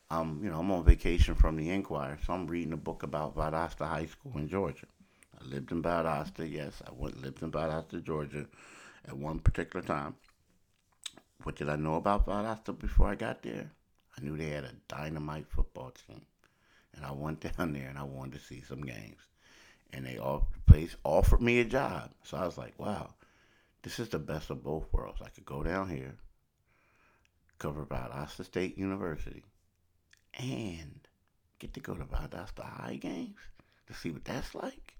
I'm, 0.10 0.44
you 0.44 0.50
know, 0.50 0.60
I'm 0.60 0.72
on 0.72 0.84
vacation 0.84 1.36
from 1.36 1.58
the 1.58 1.70
Inquirer, 1.70 2.18
so 2.26 2.34
I'm 2.34 2.48
reading 2.48 2.74
a 2.74 2.78
book 2.78 3.04
about 3.04 3.36
Valdosta 3.36 3.88
High 3.88 4.06
School 4.06 4.34
in 4.36 4.50
Georgia. 4.50 4.88
I 5.40 5.46
lived 5.46 5.72
in 5.72 5.84
Valdosta, 5.84 6.50
yes, 6.50 6.82
I 6.86 6.92
went 6.94 7.22
lived 7.22 7.44
in 7.44 7.52
Valdosta, 7.52 8.04
Georgia, 8.04 8.48
at 9.08 9.16
one 9.16 9.40
particular 9.40 9.86
time. 9.86 10.16
What 11.44 11.56
did 11.56 11.70
I 11.70 11.76
know 11.76 11.96
about 11.96 12.26
Valdosta 12.26 12.78
before 12.78 13.08
I 13.08 13.16
got 13.16 13.44
there? 13.44 13.70
I 14.18 14.24
knew 14.24 14.36
they 14.36 14.50
had 14.50 14.64
a 14.64 14.74
dynamite 14.88 15.48
football 15.48 15.92
team, 15.92 16.22
and 16.96 17.06
I 17.06 17.12
went 17.12 17.40
down 17.58 17.74
there 17.74 17.90
and 17.90 17.98
I 17.98 18.04
wanted 18.04 18.40
to 18.40 18.46
see 18.46 18.62
some 18.62 18.82
games, 18.82 19.22
and 19.94 20.06
they 20.06 20.18
all 20.18 20.48
the 20.54 20.72
place 20.72 20.96
offered 21.04 21.42
me 21.42 21.60
a 21.60 21.66
job, 21.66 22.12
so 22.24 22.38
I 22.38 22.46
was 22.46 22.58
like, 22.58 22.74
wow, 22.78 23.14
this 23.84 24.00
is 24.00 24.10
the 24.10 24.20
best 24.20 24.50
of 24.50 24.64
both 24.64 24.92
worlds. 24.92 25.22
I 25.22 25.30
could 25.30 25.46
go 25.46 25.64
down 25.64 25.90
here, 25.90 26.16
cover 27.60 27.86
Valdosta 27.86 28.44
State 28.44 28.78
University, 28.78 29.44
and 30.38 31.00
get 31.60 31.74
to 31.74 31.80
go 31.80 31.94
to 31.94 32.04
Valdosta 32.04 32.64
High 32.64 32.96
games 32.96 33.38
to 33.88 33.94
see 33.94 34.12
what 34.12 34.26
that's 34.26 34.54
like. 34.56 34.96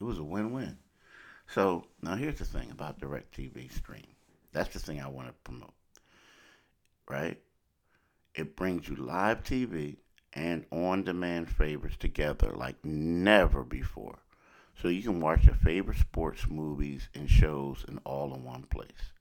It 0.00 0.04
was 0.04 0.18
a 0.18 0.24
win-win. 0.24 0.78
So 1.48 1.86
now 2.02 2.14
here's 2.14 2.38
the 2.38 2.44
thing 2.44 2.70
about 2.70 3.00
DirecTV 3.00 3.72
Stream. 3.72 4.06
That's 4.52 4.72
the 4.72 4.78
thing 4.78 5.00
I 5.00 5.08
want 5.08 5.28
to 5.28 5.34
promote. 5.44 5.72
Right? 7.08 7.40
It 8.34 8.56
brings 8.56 8.88
you 8.88 8.96
live 8.96 9.42
TV 9.42 9.96
and 10.32 10.64
on-demand 10.70 11.50
favorites 11.50 11.96
together 11.98 12.52
like 12.54 12.84
never 12.84 13.64
before. 13.64 14.18
So 14.80 14.88
you 14.88 15.02
can 15.02 15.20
watch 15.20 15.44
your 15.44 15.56
favorite 15.56 15.98
sports, 15.98 16.46
movies, 16.48 17.08
and 17.14 17.28
shows 17.28 17.84
in 17.88 17.98
all 18.04 18.32
in 18.34 18.44
one 18.44 18.62
place. 18.64 19.12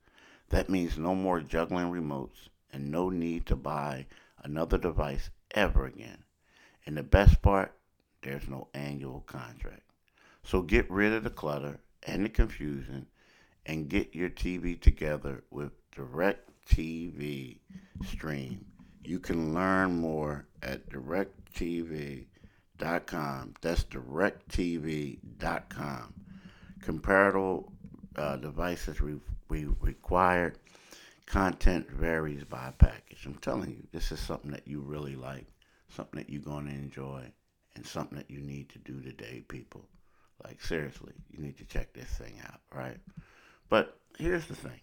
That 0.49 0.69
means 0.69 0.97
no 0.97 1.15
more 1.15 1.41
juggling 1.41 1.91
remotes 1.91 2.49
and 2.71 2.91
no 2.91 3.09
need 3.09 3.45
to 3.47 3.55
buy 3.55 4.05
another 4.43 4.77
device 4.77 5.29
ever 5.51 5.85
again. 5.85 6.23
And 6.85 6.95
the 6.95 7.03
best 7.03 7.41
part, 7.41 7.73
there's 8.21 8.47
no 8.47 8.67
annual 8.73 9.21
contract. 9.21 9.81
So 10.43 10.61
get 10.61 10.89
rid 10.91 11.13
of 11.13 11.23
the 11.23 11.29
clutter 11.29 11.79
and 12.03 12.23
the 12.23 12.29
confusion 12.29 13.07
and 13.65 13.89
get 13.89 14.15
your 14.15 14.29
TV 14.29 14.79
together 14.79 15.43
with 15.49 15.71
DirecTV 15.91 17.57
Stream. 18.05 18.65
You 19.07 19.19
can 19.19 19.53
learn 19.53 20.01
more 20.01 20.45
at 20.61 20.89
directv.com. 20.89 22.25
That's 23.61 23.85
directv.com. 23.85 25.23
Comparable 26.81 27.71
uh, 28.17 28.35
devices 28.35 28.99
we, 28.99 29.15
we 29.47 29.69
required. 29.79 30.57
Content 31.25 31.89
varies 31.89 32.43
by 32.43 32.73
package. 32.77 33.25
I'm 33.25 33.35
telling 33.35 33.69
you, 33.69 33.87
this 33.93 34.11
is 34.11 34.19
something 34.19 34.51
that 34.51 34.67
you 34.67 34.81
really 34.81 35.15
like, 35.15 35.45
something 35.87 36.19
that 36.19 36.29
you're 36.29 36.41
going 36.41 36.65
to 36.65 36.73
enjoy, 36.73 37.31
and 37.75 37.85
something 37.85 38.17
that 38.17 38.29
you 38.29 38.41
need 38.41 38.67
to 38.71 38.79
do 38.79 38.99
today, 38.99 39.41
people. 39.47 39.87
Like, 40.43 40.61
seriously, 40.61 41.13
you 41.31 41.39
need 41.39 41.57
to 41.59 41.65
check 41.65 41.93
this 41.93 42.09
thing 42.09 42.41
out, 42.45 42.59
right? 42.75 42.97
But 43.69 43.97
here's 44.19 44.47
the 44.47 44.55
thing 44.55 44.81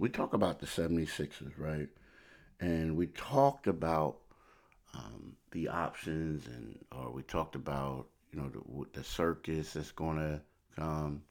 we 0.00 0.08
talk 0.08 0.34
about 0.34 0.58
the 0.58 0.66
76ers, 0.66 1.52
right? 1.56 1.88
And 2.62 2.96
we 2.96 3.08
talked 3.08 3.66
about 3.66 4.16
um, 4.94 5.36
the 5.50 5.68
options, 5.68 6.46
and 6.46 6.78
or 6.92 7.10
we 7.10 7.22
talked 7.22 7.56
about 7.56 8.06
you 8.32 8.40
know 8.40 8.48
the, 8.48 9.00
the 9.00 9.04
circus 9.04 9.72
that's 9.72 9.92
going 9.92 10.16
to 10.16 10.40
come. 10.76 11.22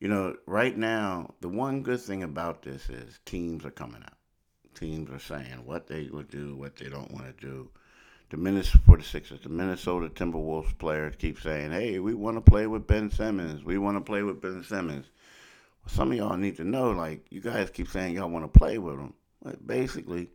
You 0.00 0.08
know, 0.08 0.36
right 0.46 0.76
now, 0.76 1.34
the 1.40 1.48
one 1.48 1.82
good 1.82 2.00
thing 2.00 2.22
about 2.22 2.62
this 2.62 2.88
is 2.88 3.18
teams 3.24 3.64
are 3.64 3.70
coming 3.70 4.02
out. 4.02 4.18
Teams 4.74 5.10
are 5.10 5.18
saying 5.18 5.64
what 5.64 5.86
they 5.86 6.08
would 6.12 6.30
do, 6.30 6.56
what 6.56 6.76
they 6.76 6.88
don't 6.88 7.10
want 7.10 7.26
to 7.26 7.46
do 7.46 7.70
the 8.30 8.36
Minnesota 8.36 8.78
for 8.84 8.96
the 8.96 9.04
Sixers, 9.04 9.40
the 9.42 9.48
Minnesota 9.48 10.08
Timberwolves 10.08 10.76
players 10.78 11.14
keep 11.16 11.40
saying, 11.40 11.70
"Hey, 11.70 12.00
we 12.00 12.14
want 12.14 12.36
to 12.36 12.40
play 12.40 12.66
with 12.66 12.86
Ben 12.86 13.10
Simmons. 13.10 13.62
We 13.62 13.78
want 13.78 13.96
to 13.96 14.00
play 14.00 14.22
with 14.22 14.40
Ben 14.40 14.64
Simmons." 14.64 15.06
Well, 15.84 15.94
some 15.94 16.10
of 16.10 16.18
y'all 16.18 16.36
need 16.36 16.56
to 16.56 16.64
know, 16.64 16.90
like, 16.90 17.26
you 17.30 17.40
guys 17.40 17.70
keep 17.70 17.88
saying 17.88 18.14
y'all 18.14 18.30
want 18.30 18.44
to 18.52 18.58
play 18.58 18.78
with 18.78 18.98
him. 18.98 19.14
Like, 19.42 19.64
basically, 19.64 20.30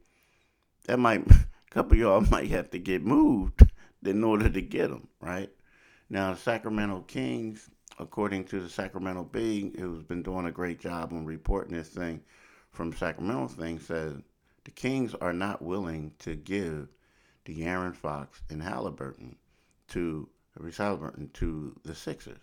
that 0.85 0.99
might 0.99 1.29
a 1.29 1.45
couple 1.69 1.93
of 1.93 1.99
y'all 1.99 2.21
might 2.31 2.49
have 2.49 2.69
to 2.71 2.79
get 2.79 3.03
moved 3.05 3.63
in 4.03 4.23
order 4.23 4.49
to 4.49 4.61
get 4.61 4.89
them 4.89 5.07
right. 5.19 5.49
Now, 6.09 6.33
the 6.33 6.39
Sacramento 6.39 7.01
Kings, 7.01 7.69
according 7.99 8.45
to 8.45 8.59
the 8.59 8.69
Sacramento 8.69 9.25
Bee, 9.25 9.71
who's 9.77 10.03
been 10.03 10.23
doing 10.23 10.47
a 10.47 10.51
great 10.51 10.79
job 10.79 11.13
on 11.13 11.25
reporting 11.25 11.73
this 11.73 11.89
thing 11.89 12.21
from 12.71 12.93
Sacramento 12.93 13.47
thing, 13.49 13.79
says 13.79 14.15
the 14.63 14.71
Kings 14.71 15.13
are 15.15 15.33
not 15.33 15.61
willing 15.61 16.11
to 16.19 16.35
give 16.35 16.87
De'Aaron 17.45 17.95
Fox 17.95 18.41
and 18.49 18.61
Halliburton 18.61 19.35
to 19.89 20.29
Halliburton 20.77 21.29
to 21.33 21.75
the 21.83 21.95
Sixers. 21.95 22.41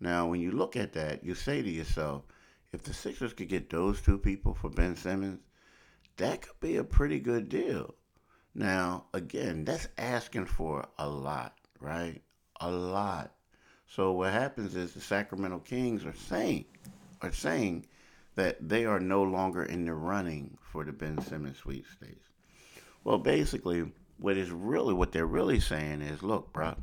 Now, 0.00 0.28
when 0.28 0.40
you 0.40 0.52
look 0.52 0.76
at 0.76 0.92
that, 0.92 1.24
you 1.24 1.34
say 1.34 1.62
to 1.62 1.70
yourself, 1.70 2.24
if 2.72 2.82
the 2.82 2.94
Sixers 2.94 3.32
could 3.32 3.48
get 3.48 3.70
those 3.70 4.00
two 4.00 4.18
people 4.18 4.54
for 4.54 4.70
Ben 4.70 4.94
Simmons, 4.94 5.40
that 6.18 6.42
could 6.42 6.60
be 6.60 6.76
a 6.76 6.84
pretty 6.84 7.18
good 7.18 7.48
deal. 7.48 7.94
Now, 8.54 9.06
again, 9.14 9.64
that's 9.64 9.88
asking 9.96 10.46
for 10.46 10.86
a 10.98 11.08
lot, 11.08 11.56
right? 11.80 12.20
A 12.60 12.70
lot. 12.70 13.32
So 13.86 14.12
what 14.12 14.32
happens 14.32 14.76
is 14.76 14.92
the 14.92 15.00
Sacramento 15.00 15.60
Kings 15.60 16.04
are 16.04 16.14
saying 16.14 16.66
are 17.22 17.32
saying 17.32 17.86
that 18.34 18.68
they 18.68 18.84
are 18.84 19.00
no 19.00 19.22
longer 19.22 19.64
in 19.64 19.84
the 19.84 19.94
running 19.94 20.56
for 20.60 20.84
the 20.84 20.92
Ben 20.92 21.20
Simmons 21.22 21.58
sweepstakes. 21.58 22.28
Well, 23.02 23.18
basically, 23.18 23.90
what 24.18 24.36
is 24.36 24.50
really 24.50 24.94
what 24.94 25.12
they're 25.12 25.26
really 25.26 25.60
saying 25.60 26.02
is, 26.02 26.22
look, 26.22 26.52
bro, 26.52 26.76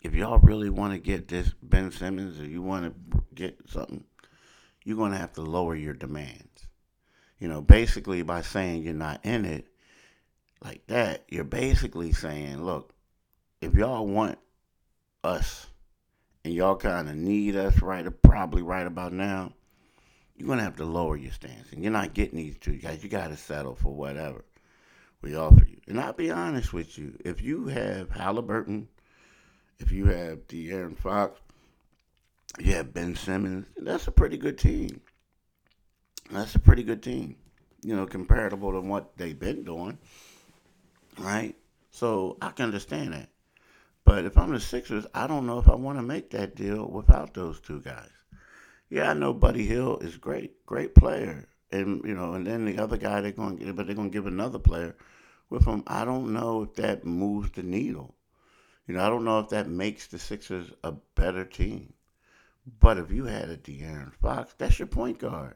if 0.00 0.14
y'all 0.14 0.38
really 0.38 0.70
want 0.70 0.92
to 0.92 0.98
get 0.98 1.28
this 1.28 1.52
Ben 1.62 1.90
Simmons, 1.90 2.38
or 2.40 2.44
you 2.44 2.62
want 2.62 2.84
to 3.12 3.22
get 3.34 3.58
something, 3.68 4.04
you're 4.84 4.96
gonna 4.96 5.18
have 5.18 5.32
to 5.34 5.42
lower 5.42 5.74
your 5.74 5.94
demands. 5.94 6.66
You 7.42 7.48
know, 7.48 7.60
basically 7.60 8.22
by 8.22 8.42
saying 8.42 8.84
you're 8.84 8.94
not 8.94 9.24
in 9.24 9.44
it 9.44 9.66
like 10.62 10.86
that, 10.86 11.24
you're 11.28 11.42
basically 11.42 12.12
saying, 12.12 12.64
look, 12.64 12.92
if 13.60 13.74
y'all 13.74 14.06
want 14.06 14.38
us 15.24 15.66
and 16.44 16.54
y'all 16.54 16.76
kind 16.76 17.08
of 17.08 17.16
need 17.16 17.56
us 17.56 17.82
right 17.82 18.06
probably 18.22 18.62
right 18.62 18.86
about 18.86 19.12
now, 19.12 19.54
you're 20.36 20.46
gonna 20.46 20.62
have 20.62 20.76
to 20.76 20.84
lower 20.84 21.16
your 21.16 21.32
stance, 21.32 21.72
and 21.72 21.82
you're 21.82 21.90
not 21.90 22.14
getting 22.14 22.38
these 22.38 22.56
two 22.58 22.76
guys. 22.76 23.02
You 23.02 23.10
got 23.10 23.30
to 23.30 23.36
settle 23.36 23.74
for 23.74 23.92
whatever 23.92 24.44
we 25.20 25.34
offer 25.34 25.66
you. 25.68 25.78
And 25.88 26.00
I'll 26.00 26.12
be 26.12 26.30
honest 26.30 26.72
with 26.72 26.96
you, 26.96 27.18
if 27.24 27.42
you 27.42 27.66
have 27.66 28.08
Halliburton, 28.10 28.86
if 29.80 29.90
you 29.90 30.06
have 30.06 30.46
De'Aaron 30.46 30.96
Fox, 30.96 31.40
you 32.60 32.72
have 32.74 32.94
Ben 32.94 33.16
Simmons, 33.16 33.66
that's 33.78 34.06
a 34.06 34.12
pretty 34.12 34.36
good 34.36 34.58
team. 34.58 35.00
That's 36.30 36.54
a 36.54 36.58
pretty 36.58 36.82
good 36.82 37.02
team, 37.02 37.36
you 37.82 37.94
know, 37.94 38.06
comparable 38.06 38.72
to 38.72 38.80
what 38.80 39.16
they've 39.16 39.38
been 39.38 39.64
doing, 39.64 39.98
right? 41.18 41.54
So 41.90 42.38
I 42.40 42.50
can 42.50 42.66
understand 42.66 43.12
that. 43.12 43.28
But 44.04 44.24
if 44.24 44.36
I'm 44.36 44.52
the 44.52 44.60
Sixers, 44.60 45.06
I 45.14 45.26
don't 45.26 45.46
know 45.46 45.58
if 45.58 45.68
I 45.68 45.74
want 45.74 45.98
to 45.98 46.02
make 46.02 46.30
that 46.30 46.56
deal 46.56 46.88
without 46.88 47.34
those 47.34 47.60
two 47.60 47.80
guys. 47.80 48.08
Yeah, 48.88 49.10
I 49.10 49.14
know 49.14 49.32
Buddy 49.32 49.66
Hield 49.66 50.02
is 50.02 50.16
great, 50.16 50.66
great 50.66 50.94
player, 50.94 51.48
and 51.70 52.02
you 52.04 52.14
know, 52.14 52.34
and 52.34 52.46
then 52.46 52.64
the 52.64 52.78
other 52.78 52.96
guy 52.96 53.20
they're 53.20 53.32
going 53.32 53.58
to 53.58 53.72
but 53.72 53.86
they're 53.86 53.94
going 53.94 54.10
to 54.10 54.12
give 54.12 54.26
another 54.26 54.58
player 54.58 54.96
with 55.50 55.66
him. 55.66 55.82
I 55.86 56.04
don't 56.04 56.32
know 56.32 56.62
if 56.62 56.74
that 56.74 57.04
moves 57.04 57.50
the 57.52 57.62
needle. 57.62 58.14
You 58.86 58.94
know, 58.94 59.04
I 59.04 59.08
don't 59.08 59.24
know 59.24 59.38
if 59.38 59.50
that 59.50 59.68
makes 59.68 60.08
the 60.08 60.18
Sixers 60.18 60.72
a 60.82 60.92
better 61.14 61.44
team. 61.44 61.92
But 62.80 62.98
if 62.98 63.10
you 63.10 63.24
had 63.24 63.48
a 63.48 63.56
De'Aaron 63.56 64.12
Fox, 64.14 64.54
that's 64.56 64.78
your 64.78 64.88
point 64.88 65.18
guard. 65.18 65.54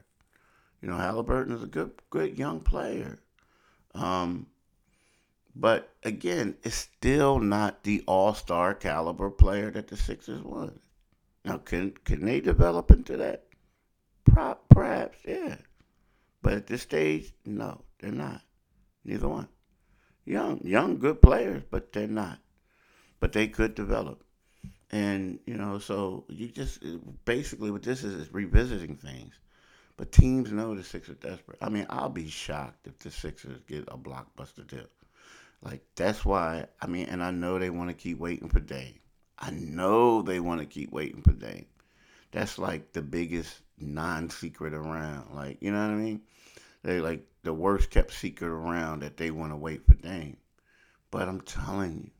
You 0.86 0.92
know, 0.92 0.98
Halliburton 0.98 1.52
is 1.52 1.64
a 1.64 1.66
good, 1.66 1.90
good 2.10 2.38
young 2.38 2.60
player. 2.60 3.18
Um, 3.92 4.46
but 5.56 5.92
again, 6.04 6.54
it's 6.62 6.76
still 6.76 7.40
not 7.40 7.82
the 7.82 8.04
all-star 8.06 8.72
caliber 8.72 9.28
player 9.28 9.72
that 9.72 9.88
the 9.88 9.96
Sixers 9.96 10.44
want. 10.44 10.80
Now, 11.44 11.56
can 11.58 11.90
can 12.04 12.24
they 12.24 12.38
develop 12.38 12.92
into 12.92 13.16
that? 13.16 13.46
Perhaps, 14.26 15.18
yeah. 15.26 15.56
But 16.40 16.52
at 16.52 16.68
this 16.68 16.82
stage, 16.82 17.32
no, 17.44 17.82
they're 17.98 18.12
not. 18.12 18.42
Neither 19.04 19.26
one. 19.26 19.48
Young, 20.24 20.60
young, 20.62 20.98
good 20.98 21.20
players, 21.20 21.64
but 21.68 21.92
they're 21.92 22.06
not. 22.06 22.38
But 23.18 23.32
they 23.32 23.48
could 23.48 23.74
develop. 23.74 24.22
And, 24.92 25.40
you 25.46 25.54
know, 25.54 25.80
so 25.80 26.26
you 26.28 26.46
just 26.46 26.78
basically 27.24 27.72
what 27.72 27.82
this 27.82 28.04
is 28.04 28.14
is 28.14 28.32
revisiting 28.32 28.94
things. 28.94 29.34
But 29.96 30.12
teams 30.12 30.52
know 30.52 30.74
the 30.74 30.82
Sixers 30.82 31.16
are 31.16 31.28
desperate. 31.28 31.58
I 31.62 31.68
mean, 31.68 31.86
I'll 31.88 32.10
be 32.10 32.28
shocked 32.28 32.86
if 32.86 32.98
the 32.98 33.10
Sixers 33.10 33.60
get 33.66 33.84
a 33.88 33.96
blockbuster 33.96 34.66
deal. 34.66 34.86
Like, 35.62 35.82
that's 35.94 36.24
why, 36.24 36.66
I 36.82 36.86
mean, 36.86 37.06
and 37.06 37.22
I 37.22 37.30
know 37.30 37.58
they 37.58 37.70
want 37.70 37.88
to 37.88 37.94
keep 37.94 38.18
waiting 38.18 38.48
for 38.48 38.60
Dame. 38.60 38.98
I 39.38 39.50
know 39.50 40.22
they 40.22 40.40
want 40.40 40.60
to 40.60 40.66
keep 40.66 40.92
waiting 40.92 41.22
for 41.22 41.32
Dame. 41.32 41.66
That's 42.30 42.58
like 42.58 42.92
the 42.92 43.02
biggest 43.02 43.62
non 43.78 44.28
secret 44.28 44.74
around. 44.74 45.34
Like, 45.34 45.58
you 45.60 45.70
know 45.72 45.80
what 45.80 45.94
I 45.94 45.96
mean? 45.96 46.20
they 46.86 47.00
like 47.00 47.26
the 47.42 47.52
worst 47.52 47.90
kept 47.90 48.12
secret 48.12 48.48
around 48.48 49.02
that 49.02 49.16
they 49.16 49.32
want 49.32 49.52
to 49.52 49.56
wait 49.56 49.84
for 49.84 49.94
Dame. 49.94 50.36
But 51.10 51.28
I'm 51.28 51.40
telling 51.40 52.04
you, 52.04 52.10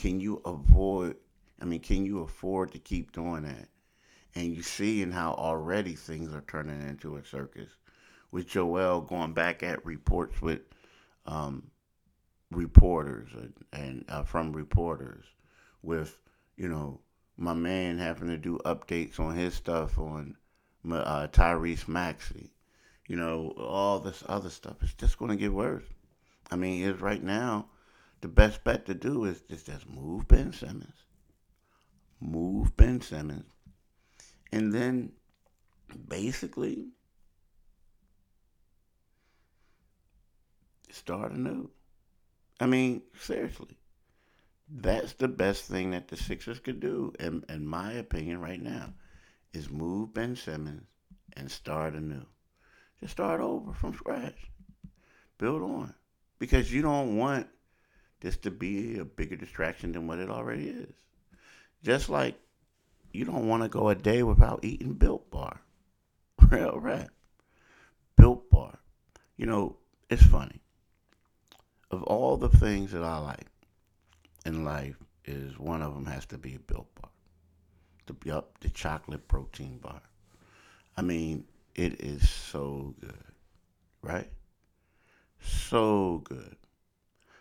can 0.00 0.20
you 0.20 0.40
avoid? 0.44 1.16
I 1.60 1.66
mean, 1.66 1.80
can 1.80 2.06
you 2.06 2.20
afford 2.20 2.72
to 2.72 2.78
keep 2.78 3.12
doing 3.12 3.42
that? 3.42 3.68
And 4.34 4.54
you 4.54 4.62
seeing 4.62 5.12
how 5.12 5.32
already 5.34 5.94
things 5.94 6.34
are 6.34 6.44
turning 6.48 6.82
into 6.88 7.16
a 7.16 7.24
circus 7.24 7.70
with 8.30 8.48
Joel 8.48 9.00
going 9.00 9.32
back 9.32 9.62
at 9.62 9.84
reports 9.86 10.42
with 10.42 10.62
um, 11.26 11.70
reporters 12.50 13.28
and, 13.34 13.54
and 13.72 14.04
uh, 14.08 14.24
from 14.24 14.52
reporters 14.52 15.24
with 15.82 16.18
you 16.56 16.68
know 16.68 17.00
my 17.36 17.54
man 17.54 17.98
having 17.98 18.28
to 18.28 18.36
do 18.36 18.58
updates 18.64 19.18
on 19.18 19.36
his 19.36 19.54
stuff 19.54 19.98
on 19.98 20.36
uh, 20.90 21.26
Tyrese 21.28 21.88
Maxey, 21.88 22.50
you 23.06 23.16
know 23.16 23.54
all 23.56 23.98
this 24.00 24.22
other 24.28 24.50
stuff. 24.50 24.76
It's 24.82 24.94
just 24.94 25.18
going 25.18 25.30
to 25.30 25.36
get 25.36 25.52
worse. 25.52 25.84
I 26.50 26.56
mean, 26.56 26.84
it's 26.84 27.00
right 27.00 27.22
now 27.22 27.66
the 28.20 28.28
best 28.28 28.64
bet 28.64 28.86
to 28.86 28.94
do 28.94 29.24
is, 29.24 29.42
is 29.48 29.62
just 29.62 29.88
move 29.88 30.28
Ben 30.28 30.52
Simmons, 30.52 31.04
move 32.20 32.76
Ben 32.76 33.00
Simmons, 33.00 33.50
and 34.54 34.72
then 34.72 35.10
basically 36.08 36.86
start 40.92 41.32
anew. 41.32 41.68
I 42.60 42.66
mean, 42.66 43.02
seriously. 43.18 43.76
That's 44.70 45.14
the 45.14 45.26
best 45.26 45.64
thing 45.64 45.90
that 45.90 46.06
the 46.06 46.16
Sixers 46.16 46.60
could 46.60 46.78
do, 46.78 47.12
in, 47.18 47.42
in 47.48 47.66
my 47.66 47.94
opinion, 47.94 48.40
right 48.40 48.62
now, 48.62 48.94
is 49.52 49.70
move 49.70 50.14
Ben 50.14 50.36
Simmons 50.36 50.86
and 51.32 51.50
start 51.50 51.94
anew. 51.94 52.24
Just 53.00 53.14
start 53.14 53.40
over 53.40 53.72
from 53.72 53.92
scratch. 53.94 54.38
Build 55.36 55.62
on. 55.62 55.92
Because 56.38 56.72
you 56.72 56.80
don't 56.80 57.16
want 57.16 57.48
this 58.20 58.36
to 58.38 58.52
be 58.52 58.98
a 58.98 59.04
bigger 59.04 59.36
distraction 59.36 59.90
than 59.90 60.06
what 60.06 60.20
it 60.20 60.30
already 60.30 60.68
is. 60.68 60.94
Just 61.82 62.08
like 62.08 62.38
you 63.14 63.24
don't 63.24 63.48
want 63.48 63.62
to 63.62 63.68
go 63.68 63.88
a 63.88 63.94
day 63.94 64.22
without 64.22 64.60
eating 64.62 64.94
Built 64.94 65.30
Bar. 65.30 65.60
Real 66.50 66.78
rap. 66.78 67.10
Built 68.16 68.50
Bar. 68.50 68.78
You 69.36 69.46
know, 69.46 69.76
it's 70.10 70.22
funny 70.22 70.60
of 71.90 72.02
all 72.04 72.36
the 72.36 72.48
things 72.48 72.92
that 72.92 73.04
I 73.04 73.18
like 73.18 73.46
in 74.44 74.64
life, 74.64 74.96
is 75.24 75.58
one 75.58 75.80
of 75.80 75.94
them 75.94 76.06
has 76.06 76.26
to 76.26 76.38
be 76.38 76.54
a 76.54 76.58
Built 76.58 76.86
Bar. 77.00 77.10
The 78.06 78.16
yup, 78.24 78.58
the 78.60 78.68
chocolate 78.68 79.26
protein 79.28 79.78
bar. 79.78 80.02
I 80.96 81.02
mean, 81.02 81.44
it 81.74 82.00
is 82.00 82.28
so 82.28 82.94
good, 83.00 83.32
right? 84.02 84.30
So 85.40 86.20
good. 86.24 86.56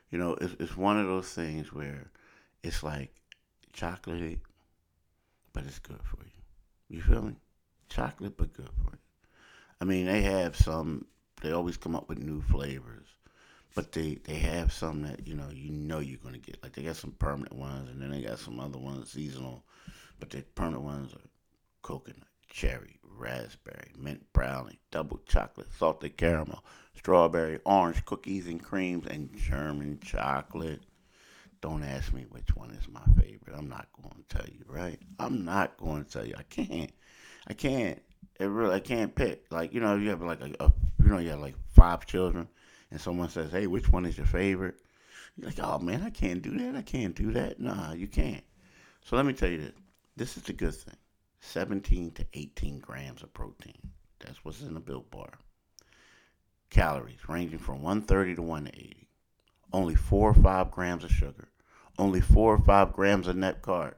You 0.10 0.20
know, 0.20 0.36
it's 0.40 0.56
it's 0.60 0.78
one 0.78 0.98
of 0.98 1.08
those 1.08 1.30
things 1.34 1.74
where 1.74 2.10
it's 2.64 2.84
like 2.84 3.14
chocolate, 3.74 4.40
but 5.54 5.66
it's 5.66 5.80
good 5.80 6.02
for 6.04 6.18
you. 6.24 6.96
You 6.96 7.02
feel 7.02 7.22
me? 7.22 7.36
Chocolate, 7.90 8.38
but 8.38 8.54
good 8.54 8.70
for 8.84 8.92
you. 8.92 9.00
I 9.82 9.86
mean, 9.86 10.06
they 10.06 10.22
have 10.22 10.56
some. 10.56 11.06
They 11.42 11.52
always 11.52 11.78
come 11.78 11.96
up 11.96 12.10
with 12.10 12.20
new 12.20 12.42
flavors 12.42 13.08
but 13.76 13.92
they 13.92 14.16
they 14.24 14.36
have 14.36 14.72
some 14.72 15.02
that 15.04 15.28
you 15.28 15.34
know 15.34 15.50
you 15.52 15.72
know 15.72 16.00
you're 16.00 16.20
gonna 16.24 16.38
get. 16.38 16.62
Like 16.62 16.74
they 16.74 16.84
got 16.84 16.96
some 16.96 17.12
permanent 17.12 17.56
ones, 17.56 17.90
and 17.90 18.02
then 18.02 18.12
they 18.12 18.22
got 18.22 18.40
some 18.40 18.60
other 18.60 18.78
ones 18.78 19.12
seasonal. 19.12 19.64
But 20.20 20.30
the 20.30 20.42
permanent 20.56 20.84
ones 20.84 21.14
are 21.14 21.30
coconut, 21.82 22.28
cherry, 22.50 23.00
raspberry, 23.04 23.92
mint 23.98 24.32
brownie, 24.32 24.80
double 24.92 25.20
chocolate, 25.26 25.72
salted 25.78 26.18
caramel, 26.18 26.64
strawberry, 26.96 27.60
orange 27.66 28.06
cookies 28.06 28.48
and 28.48 28.64
creams, 28.64 29.08
and 29.08 29.36
German 29.36 30.00
chocolate. 30.02 30.82
Don't 31.64 31.86
ask 31.86 32.12
me 32.12 32.26
which 32.28 32.58
one 32.58 32.72
is 32.72 32.90
my 32.90 33.06
favorite. 33.18 33.56
I'm 33.58 33.70
not 33.70 33.88
going 33.94 34.22
to 34.22 34.38
tell 34.38 34.46
you, 34.46 34.66
right? 34.68 35.00
I'm 35.18 35.46
not 35.46 35.78
going 35.78 36.04
to 36.04 36.12
tell 36.12 36.28
you. 36.28 36.34
I 36.38 36.44
can't. 36.44 36.92
I 37.48 37.54
can't. 37.54 38.02
It 38.38 38.48
really, 38.48 38.76
I 38.76 38.82
can't 38.82 39.16
pick. 39.16 39.46
Like 39.50 39.74
you 39.74 39.80
know, 39.80 39.96
you 39.96 40.10
have 40.10 40.22
like 40.22 40.42
a, 40.42 40.52
a 40.60 40.74
you 41.02 41.10
know, 41.10 41.20
you 41.20 41.30
have 41.30 41.40
like 41.40 41.56
five 41.70 42.06
children 42.06 42.50
and 42.92 43.00
someone 43.00 43.30
says, 43.30 43.50
"Hey, 43.50 43.68
which 43.68 43.88
one 43.88 44.06
is 44.06 44.18
your 44.18 44.26
favorite?" 44.26 44.76
You're 45.38 45.52
like, 45.52 45.60
"Oh 45.62 45.80
man, 45.80 46.04
I 46.04 46.10
can't 46.10 46.42
do 46.42 46.52
that. 46.58 46.76
I 46.76 46.82
can't 46.82 47.16
do 47.16 47.32
that." 47.32 47.62
Nah, 47.62 47.94
you 47.94 48.08
can't. 48.08 48.44
So 49.06 49.16
let 49.16 49.26
me 49.26 49.32
tell 49.32 49.50
you 49.50 49.60
this. 49.60 49.72
This 50.18 50.36
is 50.36 50.44
the 50.44 50.52
good 50.52 50.76
thing. 50.76 50.98
17 51.40 52.12
to 52.12 52.26
18 52.34 52.80
grams 52.80 53.24
of 53.24 53.34
protein. 53.34 53.94
That's 54.20 54.44
what's 54.44 54.62
in 54.64 54.76
a 54.76 54.82
Built 54.82 55.10
Bar. 55.10 55.32
Calories 56.70 57.30
ranging 57.30 57.60
from 57.60 57.82
130 57.82 58.36
to 58.36 58.42
180. 58.42 59.08
Only 59.72 59.96
4 59.96 60.30
or 60.30 60.34
5 60.34 60.70
grams 60.70 61.06
of 61.06 61.10
sugar. 61.10 61.48
Only 61.98 62.22
4 62.22 62.56
or 62.56 62.60
5 62.60 62.94
grams 62.94 63.28
of 63.28 63.36
net 63.36 63.62
carb. 63.62 63.94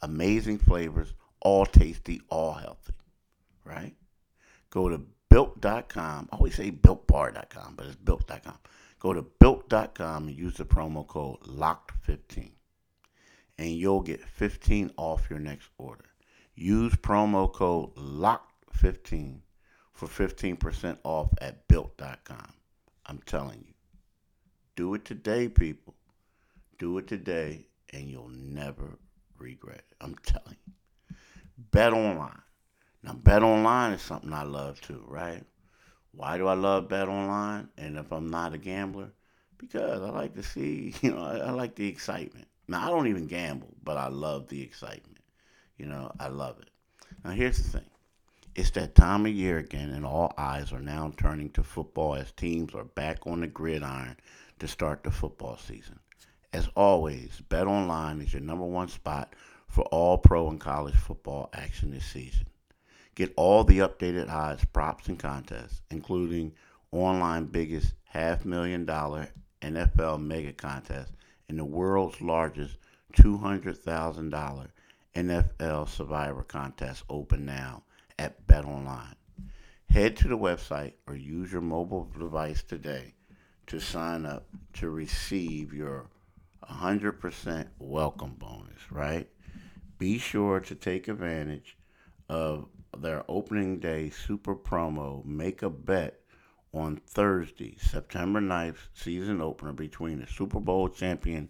Amazing 0.00 0.58
flavors, 0.58 1.14
all 1.40 1.66
tasty, 1.66 2.20
all 2.28 2.52
healthy. 2.52 2.94
Right? 3.64 3.94
Go 4.70 4.88
to 4.88 5.00
built.com. 5.30 6.28
I 6.32 6.36
always 6.36 6.54
say 6.54 6.70
builtbar.com, 6.70 7.74
but 7.76 7.86
it's 7.86 7.96
built.com. 7.96 8.58
Go 8.98 9.12
to 9.12 9.22
built.com 9.22 10.28
and 10.28 10.36
use 10.36 10.54
the 10.54 10.64
promo 10.64 11.06
code 11.06 11.40
LOCKED15 11.40 12.52
and 13.58 13.70
you'll 13.70 14.00
get 14.00 14.20
15 14.20 14.90
off 14.96 15.28
your 15.30 15.38
next 15.38 15.68
order. 15.78 16.04
Use 16.54 16.94
promo 16.94 17.52
code 17.52 17.94
LOCKED15 17.94 19.38
for 19.92 20.08
15% 20.08 20.98
off 21.04 21.28
at 21.40 21.66
built.com. 21.68 22.52
I'm 23.06 23.20
telling 23.24 23.64
you. 23.66 23.74
Do 24.74 24.94
it 24.94 25.04
today, 25.04 25.48
people. 25.48 25.94
Do 26.82 26.98
it 26.98 27.06
today 27.06 27.68
and 27.92 28.10
you'll 28.10 28.28
never 28.28 28.98
regret 29.38 29.84
it. 29.88 29.96
I'm 30.00 30.16
telling 30.26 30.56
you. 30.66 31.16
Bet 31.70 31.92
online 31.92 32.42
now, 33.02 33.14
Bet 33.14 33.42
Online 33.42 33.92
is 33.92 34.02
something 34.02 34.32
I 34.32 34.44
love 34.44 34.80
too, 34.80 35.04
right? 35.08 35.42
Why 36.12 36.36
do 36.38 36.46
I 36.46 36.54
love 36.54 36.88
Bet 36.88 37.08
Online? 37.08 37.68
And 37.76 37.98
if 37.98 38.12
I'm 38.12 38.28
not 38.28 38.54
a 38.54 38.58
gambler, 38.58 39.12
because 39.58 40.02
I 40.02 40.10
like 40.10 40.34
to 40.34 40.42
see, 40.42 40.94
you 41.02 41.12
know, 41.12 41.22
I, 41.22 41.38
I 41.38 41.50
like 41.50 41.74
the 41.74 41.88
excitement. 41.88 42.46
Now, 42.68 42.86
I 42.86 42.90
don't 42.90 43.08
even 43.08 43.26
gamble, 43.26 43.74
but 43.82 43.96
I 43.96 44.08
love 44.08 44.48
the 44.48 44.62
excitement. 44.62 45.18
You 45.78 45.86
know, 45.86 46.12
I 46.20 46.28
love 46.28 46.60
it. 46.60 46.70
Now, 47.24 47.30
here's 47.30 47.58
the 47.58 47.78
thing 47.78 47.90
it's 48.54 48.70
that 48.70 48.94
time 48.94 49.26
of 49.26 49.32
year 49.32 49.58
again, 49.58 49.90
and 49.90 50.04
all 50.04 50.32
eyes 50.38 50.72
are 50.72 50.80
now 50.80 51.12
turning 51.16 51.50
to 51.50 51.64
football 51.64 52.14
as 52.14 52.30
teams 52.32 52.74
are 52.74 52.84
back 52.84 53.26
on 53.26 53.40
the 53.40 53.46
gridiron 53.48 54.16
to 54.60 54.68
start 54.68 55.02
the 55.02 55.10
football 55.10 55.56
season. 55.56 55.98
As 56.52 56.68
always, 56.76 57.40
Bet 57.48 57.66
Online 57.66 58.20
is 58.20 58.34
your 58.34 58.42
number 58.42 58.66
one 58.66 58.88
spot 58.88 59.34
for 59.68 59.84
all 59.86 60.18
pro 60.18 60.50
and 60.50 60.60
college 60.60 60.94
football 60.94 61.48
action 61.54 61.90
this 61.90 62.04
season. 62.04 62.46
Get 63.14 63.32
all 63.36 63.64
the 63.64 63.78
updated 63.78 64.28
odds, 64.28 64.62
props, 64.66 65.08
and 65.08 65.18
contests, 65.18 65.80
including 65.90 66.52
online 66.90 67.46
biggest 67.46 67.94
half 68.04 68.44
million 68.44 68.84
dollar 68.84 69.28
NFL 69.62 70.20
mega 70.20 70.52
contest 70.52 71.14
and 71.48 71.58
the 71.58 71.64
world's 71.64 72.20
largest 72.20 72.76
$200,000 73.14 74.68
NFL 75.14 75.88
Survivor 75.88 76.42
contest 76.42 77.04
open 77.08 77.46
now 77.46 77.82
at 78.18 78.46
BetOnline. 78.46 79.14
Head 79.88 80.16
to 80.18 80.28
the 80.28 80.36
website 80.36 80.92
or 81.06 81.14
use 81.14 81.50
your 81.50 81.62
mobile 81.62 82.10
device 82.18 82.62
today 82.62 83.14
to 83.68 83.80
sign 83.80 84.26
up 84.26 84.46
to 84.74 84.90
receive 84.90 85.72
your 85.72 86.08
100% 86.68 87.66
welcome 87.78 88.34
bonus, 88.38 88.90
right? 88.90 89.28
Be 89.98 90.18
sure 90.18 90.60
to 90.60 90.74
take 90.74 91.08
advantage 91.08 91.76
of 92.28 92.68
their 92.98 93.24
opening 93.28 93.78
day 93.78 94.10
super 94.10 94.54
promo, 94.54 95.24
make 95.24 95.62
a 95.62 95.70
bet 95.70 96.20
on 96.74 96.96
Thursday, 97.06 97.76
September 97.78 98.40
9th, 98.40 98.78
season 98.94 99.40
opener 99.40 99.72
between 99.72 100.20
the 100.20 100.26
Super 100.26 100.60
Bowl 100.60 100.88
champion 100.88 101.48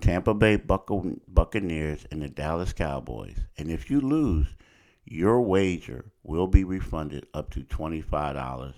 Tampa 0.00 0.34
Bay 0.34 0.56
Buccaneers 0.56 2.06
and 2.10 2.22
the 2.22 2.28
Dallas 2.28 2.72
Cowboys. 2.72 3.38
And 3.58 3.70
if 3.70 3.90
you 3.90 4.00
lose, 4.00 4.48
your 5.04 5.40
wager 5.42 6.06
will 6.22 6.46
be 6.46 6.64
refunded 6.64 7.26
up 7.34 7.50
to 7.50 7.60
$25 7.60 8.74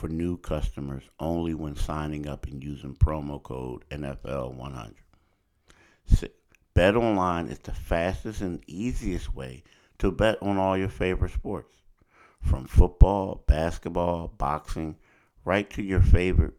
for 0.00 0.08
new 0.08 0.38
customers 0.38 1.02
only 1.18 1.52
when 1.52 1.76
signing 1.76 2.26
up 2.26 2.46
and 2.46 2.64
using 2.64 2.96
promo 2.96 3.42
code 3.42 3.84
NFL100. 3.90 4.94
Bet 6.72 6.96
online 6.96 7.48
is 7.48 7.58
the 7.58 7.74
fastest 7.74 8.40
and 8.40 8.64
easiest 8.66 9.34
way 9.34 9.62
to 9.98 10.10
bet 10.10 10.38
on 10.40 10.56
all 10.56 10.74
your 10.74 10.88
favorite 10.88 11.32
sports, 11.32 11.74
from 12.40 12.66
football, 12.66 13.44
basketball, 13.46 14.28
boxing, 14.38 14.96
right 15.44 15.68
to 15.68 15.82
your 15.82 16.00
favorite 16.00 16.54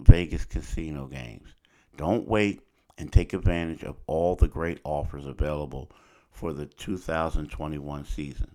Vegas 0.00 0.46
casino 0.46 1.06
games. 1.06 1.50
Don't 1.98 2.26
wait 2.26 2.62
and 2.96 3.12
take 3.12 3.34
advantage 3.34 3.84
of 3.84 3.96
all 4.06 4.36
the 4.36 4.48
great 4.48 4.80
offers 4.84 5.26
available 5.26 5.92
for 6.30 6.54
the 6.54 6.64
2021 6.64 8.06
season. 8.06 8.54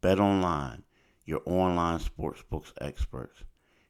Bet 0.00 0.20
online, 0.20 0.84
your 1.24 1.42
online 1.46 1.98
sportsbooks 1.98 2.70
experts. 2.80 3.42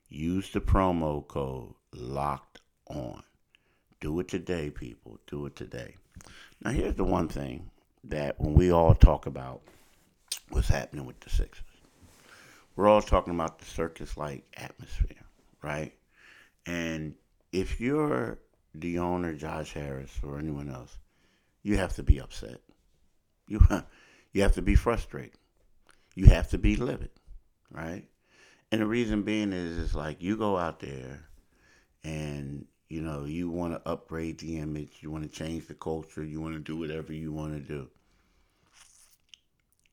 Use 0.08 0.50
the 0.52 0.60
promo 0.60 1.26
code 1.26 1.74
locked 1.92 2.60
on. 2.88 3.22
Do 4.00 4.20
it 4.20 4.28
today, 4.28 4.70
people. 4.70 5.18
Do 5.26 5.46
it 5.46 5.56
today. 5.56 5.96
Now, 6.62 6.70
here's 6.70 6.94
the 6.94 7.04
one 7.04 7.28
thing 7.28 7.70
that 8.04 8.40
when 8.40 8.54
we 8.54 8.70
all 8.70 8.94
talk 8.94 9.26
about 9.26 9.62
what's 10.50 10.68
happening 10.68 11.06
with 11.06 11.20
the 11.20 11.30
Sixers, 11.30 11.64
we're 12.74 12.88
all 12.88 13.02
talking 13.02 13.34
about 13.34 13.58
the 13.58 13.64
circus 13.64 14.16
like 14.16 14.44
atmosphere, 14.56 15.24
right? 15.62 15.92
And 16.66 17.14
if 17.52 17.80
you're 17.80 18.38
the 18.74 18.98
owner, 18.98 19.34
Josh 19.34 19.72
Harris, 19.72 20.12
or 20.22 20.38
anyone 20.38 20.68
else, 20.68 20.98
you 21.62 21.76
have 21.78 21.94
to 21.96 22.02
be 22.02 22.20
upset. 22.20 22.60
You, 23.48 23.60
you 24.32 24.42
have 24.42 24.54
to 24.54 24.62
be 24.62 24.74
frustrated. 24.74 25.38
You 26.14 26.26
have 26.26 26.50
to 26.50 26.58
be 26.58 26.76
livid, 26.76 27.10
right? 27.70 28.04
And 28.72 28.81
the 28.81 28.87
reason 28.87 29.22
being 29.22 29.52
is, 29.52 29.79
it's 29.79 29.94
like 29.94 30.22
you 30.22 30.37
go 30.37 30.57
out 30.57 30.81
there 30.81 31.29
and 32.02 32.66
you 32.88 33.00
know 33.00 33.24
you 33.24 33.48
want 33.48 33.72
to 33.74 33.88
upgrade 33.88 34.38
the 34.38 34.59
image, 34.59 34.98
you 35.00 35.11
want 35.11 35.24
to 35.24 35.31
change 35.31 35.66
the 35.66 35.74
culture, 35.74 36.24
you 36.24 36.40
want 36.40 36.55
to 36.55 36.61
do 36.61 36.76
whatever 36.76 37.12
you 37.12 37.33
want 37.33 37.55
to 37.55 37.61
do. 37.61 37.88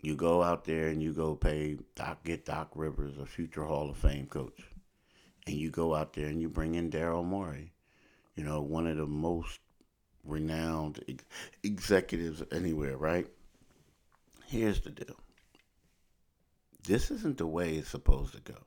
You 0.02 0.16
go 0.16 0.44
out 0.44 0.66
there 0.66 0.90
and 0.90 1.02
you 1.02 1.14
go 1.14 1.34
pay 1.36 1.78
Doc, 1.96 2.24
get 2.26 2.46
Doc 2.46 2.72
Rivers, 2.76 3.18
a 3.18 3.26
future 3.26 3.64
Hall 3.64 3.90
of 3.90 3.98
Fame 3.98 4.26
coach, 4.26 4.60
and 5.48 5.56
you 5.56 5.70
go 5.70 5.96
out 5.96 6.14
there 6.14 6.28
and 6.28 6.42
you 6.42 6.50
bring 6.50 6.76
in 6.76 6.92
Daryl 6.92 7.24
Morey, 7.24 7.72
you 8.36 8.44
know, 8.44 8.62
one 8.62 8.86
of 8.86 8.98
the 8.98 9.06
most 9.06 9.60
renowned 10.26 11.02
ex- 11.08 11.24
executives 11.64 12.44
anywhere, 12.52 12.98
right? 12.98 13.28
Here's 14.48 14.82
the 14.82 14.90
deal. 14.90 15.16
This 16.86 17.12
isn't 17.12 17.38
the 17.38 17.48
way 17.48 17.76
it's 17.76 17.90
supposed 17.90 18.34
to 18.34 18.42
go. 18.42 18.58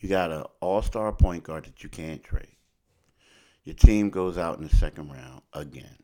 You 0.00 0.08
got 0.08 0.32
an 0.32 0.44
all-star 0.60 1.12
point 1.12 1.44
guard 1.44 1.64
that 1.64 1.82
you 1.82 1.88
can't 1.88 2.22
trade. 2.22 2.56
Your 3.64 3.74
team 3.74 4.10
goes 4.10 4.38
out 4.38 4.58
in 4.58 4.64
the 4.64 4.74
second 4.74 5.10
round 5.10 5.42
again 5.52 5.96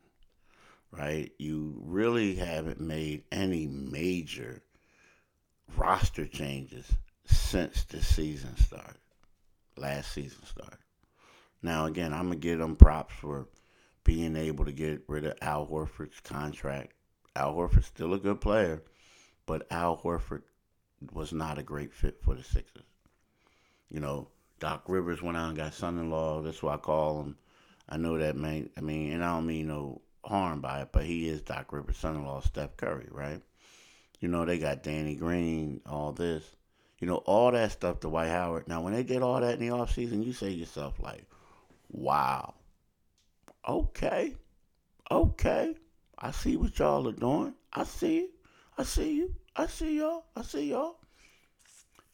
right? 0.90 1.30
You 1.38 1.80
really 1.84 2.34
haven't 2.34 2.80
made 2.80 3.24
any 3.30 3.66
major 3.66 4.62
roster 5.76 6.26
changes 6.26 6.90
since 7.26 7.84
the 7.84 8.02
season 8.02 8.56
started, 8.56 9.00
last 9.76 10.12
season 10.12 10.44
started. 10.46 10.78
Now, 11.62 11.87
again, 11.87 12.12
I'm 12.12 12.28
going 12.28 12.40
to 12.40 12.48
give 12.48 12.58
them 12.58 12.76
props 12.76 13.14
for 13.14 13.48
being 14.04 14.37
able 14.37 14.64
to 14.64 14.72
get 14.72 15.02
rid 15.08 15.24
of 15.24 15.37
Al 15.42 15.66
Horford's 15.66 16.20
contract. 16.20 16.92
Al 17.37 17.54
Horford's 17.54 17.87
still 17.87 18.14
a 18.14 18.18
good 18.18 18.40
player, 18.40 18.82
but 19.44 19.66
Al 19.70 19.96
Horford 19.98 20.42
was 21.12 21.32
not 21.32 21.58
a 21.58 21.62
great 21.62 21.92
fit 21.92 22.18
for 22.22 22.34
the 22.34 22.42
Sixers. 22.42 22.84
You 23.90 24.00
know, 24.00 24.28
Doc 24.61 24.84
Rivers 24.88 25.22
went 25.22 25.37
out 25.37 25.48
and 25.48 25.56
got 25.56 25.74
son-in-law. 25.74 26.42
That's 26.42 26.62
why 26.62 26.74
I 26.74 26.78
call 26.78 27.22
him. 27.22 27.37
I 27.88 27.96
know 27.96 28.18
that 28.18 28.37
man. 28.37 28.70
I 28.76 28.80
mean, 28.80 29.12
and 29.12 29.24
I 29.24 29.34
don't 29.34 29.46
mean 29.46 29.68
no 29.68 30.02
harm 30.24 30.61
by 30.61 30.82
it, 30.82 30.88
but 30.92 31.04
he 31.04 31.28
is 31.28 31.42
Doc 31.42 31.72
Rivers' 31.72 31.96
son-in-law, 31.96 32.42
Seth 32.54 32.76
Curry, 32.76 33.08
right? 33.11 33.40
You 34.20 34.28
know, 34.28 34.44
they 34.44 34.58
got 34.58 34.82
Danny 34.82 35.14
Green, 35.14 35.80
all 35.87 36.12
this. 36.12 36.44
You 36.98 37.06
know, 37.06 37.16
all 37.16 37.52
that 37.52 37.70
stuff 37.70 38.00
to 38.00 38.08
Dwight 38.08 38.28
Howard. 38.28 38.66
Now, 38.66 38.82
when 38.82 38.92
they 38.92 39.04
did 39.04 39.22
all 39.22 39.40
that 39.40 39.54
in 39.54 39.61
the 39.61 39.74
offseason, 39.74 40.24
you 40.24 40.32
say 40.32 40.48
to 40.48 40.54
yourself, 40.54 40.94
like, 41.00 41.24
wow, 41.90 42.54
okay, 43.66 44.34
okay, 45.11 45.76
I 46.18 46.32
see 46.32 46.56
what 46.56 46.76
y'all 46.78 47.08
are 47.08 47.12
doing. 47.12 47.54
I 47.72 47.84
see 47.84 48.18
it. 48.18 48.30
I 48.76 48.82
see 48.82 49.14
you. 49.14 49.34
I 49.59 49.66
see 49.66 49.99
y'all. 49.99 50.25
I 50.37 50.42
see 50.42 50.71
y'all. 50.71 50.99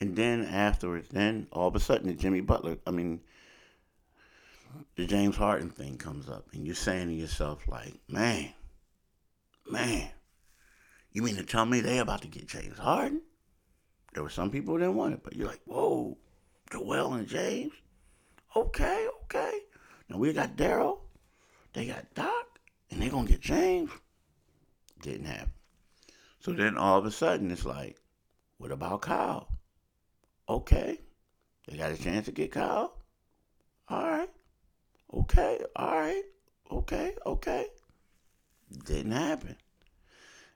And 0.01 0.17
then 0.17 0.47
afterwards, 0.47 1.09
then 1.11 1.47
all 1.53 1.69
of 1.69 1.77
a 1.77 1.81
sudden, 1.81 2.07
the 2.07 2.15
Jimmy 2.15 2.41
Butler, 2.41 2.79
I 2.87 2.91
mean, 2.91 3.21
the 4.97 5.07
James 5.07 5.37
Harden 5.37 5.69
thing 5.69 5.99
comes 5.99 6.29
up, 6.29 6.47
and 6.55 6.67
you're 6.67 6.75
saying 6.75 7.09
to 7.09 7.15
yourself, 7.15 7.69
like, 7.69 7.95
man, 8.09 8.49
man, 9.71 10.09
you 11.13 11.23
mean 11.23 11.37
to 11.37 11.45
tell 11.45 11.67
me 11.67 11.81
they 11.81 11.99
about 11.99 12.23
to 12.23 12.29
get 12.29 12.49
James 12.49 12.79
Harden? 12.79 13.21
There 14.15 14.23
were 14.23 14.31
some 14.31 14.51
people 14.51 14.75
who 14.75 14.81
didn't 14.81 14.97
want 14.97 15.15
it, 15.15 15.21
but 15.23 15.37
you're 15.37 15.47
like, 15.47 15.63
whoa, 15.67 16.17
Joel 16.73 17.13
and 17.13 17.29
James? 17.29 17.73
Okay, 18.57 19.07
okay. 19.25 19.61
Now 20.09 20.17
we 20.17 20.33
got 20.33 20.57
Daryl, 20.57 20.99
they 21.75 21.87
got 21.87 22.15
Doc, 22.15 22.59
and 22.91 23.03
they're 23.03 23.11
going 23.11 23.27
to 23.27 23.33
get 23.33 23.43
James. 23.43 23.91
Didn't 25.03 25.27
happen. 25.27 25.53
So 26.45 26.53
then 26.53 26.77
all 26.77 26.99
of 26.99 27.07
a 27.07 27.11
sudden 27.11 27.51
it's 27.51 27.65
like, 27.65 27.97
what 28.59 28.71
about 28.71 29.01
Kyle? 29.01 29.49
Okay, 30.47 30.99
they 31.67 31.79
got 31.79 31.91
a 31.91 31.97
chance 31.97 32.27
to 32.27 32.33
get 32.33 32.53
Kyle. 32.53 32.99
All 33.89 34.05
right. 34.05 34.29
Okay, 35.15 35.61
all 35.75 35.99
right, 35.99 36.23
okay, 36.71 37.15
okay. 37.25 37.69
Didn't 38.85 39.13
happen. 39.13 39.57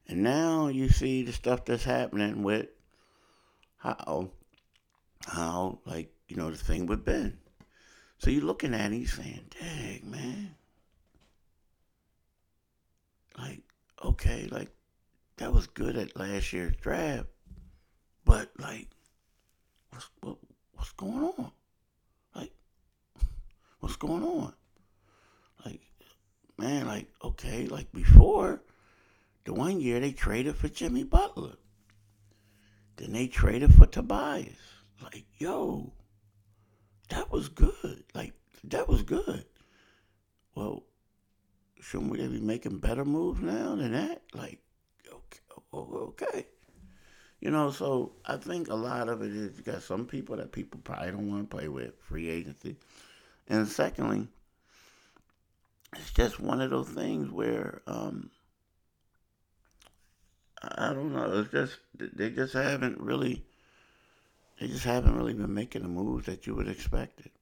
And 0.06 0.22
now 0.22 0.66
you 0.66 0.90
see 0.90 1.22
the 1.22 1.32
stuff 1.32 1.64
that's 1.64 1.84
happening 1.84 2.42
with 2.42 2.66
how, 3.78 4.28
how, 5.26 5.78
like, 5.86 6.12
you 6.28 6.36
know, 6.36 6.50
the 6.50 6.58
thing 6.58 6.84
with 6.84 7.06
Ben. 7.06 7.38
So 8.18 8.28
you're 8.28 8.44
looking 8.44 8.74
at 8.74 8.92
it, 8.92 9.08
saying, 9.08 9.48
dang, 9.58 10.10
man. 10.10 10.54
Like, 13.38 13.62
okay, 14.04 14.48
like, 14.50 14.68
that 15.38 15.52
was 15.52 15.66
good 15.66 15.96
at 15.96 16.16
last 16.16 16.52
year's 16.52 16.76
draft. 16.76 17.26
But, 18.24 18.50
like, 18.58 18.88
what's, 19.90 20.10
what, 20.20 20.36
what's 20.74 20.92
going 20.92 21.24
on? 21.24 21.50
Like, 22.34 22.52
what's 23.80 23.96
going 23.96 24.22
on? 24.22 24.52
Like, 25.64 25.80
man, 26.58 26.86
like, 26.86 27.08
okay, 27.24 27.66
like 27.66 27.90
before, 27.92 28.62
the 29.44 29.54
one 29.54 29.80
year 29.80 29.98
they 30.00 30.12
traded 30.12 30.56
for 30.56 30.68
Jimmy 30.68 31.04
Butler. 31.04 31.56
Then 32.96 33.12
they 33.12 33.28
traded 33.28 33.72
for 33.74 33.86
Tobias. 33.86 34.58
Like, 35.02 35.24
yo, 35.38 35.92
that 37.10 37.30
was 37.30 37.48
good. 37.48 38.04
Like, 38.14 38.34
that 38.64 38.88
was 38.88 39.02
good. 39.02 39.44
Well, 40.54 40.82
shouldn't 41.80 42.10
we 42.10 42.26
be 42.26 42.40
making 42.40 42.78
better 42.78 43.04
moves 43.04 43.40
now 43.40 43.76
than 43.76 43.92
that? 43.92 44.22
Like, 44.34 44.58
okay. 45.72 46.46
You 47.40 47.50
know, 47.50 47.70
so 47.70 48.12
I 48.24 48.36
think 48.36 48.68
a 48.68 48.74
lot 48.74 49.08
of 49.08 49.22
it 49.22 49.30
is 49.30 49.56
you 49.56 49.62
got 49.62 49.82
some 49.82 50.06
people 50.06 50.36
that 50.36 50.50
people 50.50 50.80
probably 50.82 51.12
don't 51.12 51.30
want 51.30 51.48
to 51.48 51.56
play 51.56 51.68
with, 51.68 51.92
free 52.00 52.28
agency. 52.28 52.76
And 53.46 53.68
secondly, 53.68 54.26
it's 55.96 56.10
just 56.10 56.40
one 56.40 56.60
of 56.60 56.70
those 56.70 56.88
things 56.88 57.30
where 57.30 57.80
um, 57.86 58.30
I 60.62 60.92
don't 60.92 61.12
know. 61.12 61.40
It's 61.40 61.52
just 61.52 61.78
they 61.94 62.30
just 62.30 62.54
haven't 62.54 63.00
really 63.00 63.44
they 64.60 64.66
just 64.66 64.84
haven't 64.84 65.16
really 65.16 65.34
been 65.34 65.54
making 65.54 65.82
the 65.82 65.88
moves 65.88 66.26
that 66.26 66.46
you 66.46 66.54
would 66.54 66.68
expect 66.68 67.20
it. 67.20 67.32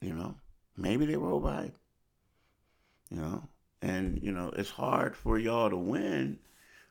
You 0.00 0.14
know, 0.14 0.36
maybe 0.76 1.04
they 1.04 1.16
roll 1.16 1.40
by. 1.40 1.72
You 3.10 3.20
know, 3.20 3.42
and 3.82 4.22
you 4.22 4.32
know 4.32 4.52
it's 4.56 4.70
hard 4.70 5.14
for 5.16 5.38
y'all 5.38 5.70
to 5.70 5.76
win. 5.76 6.38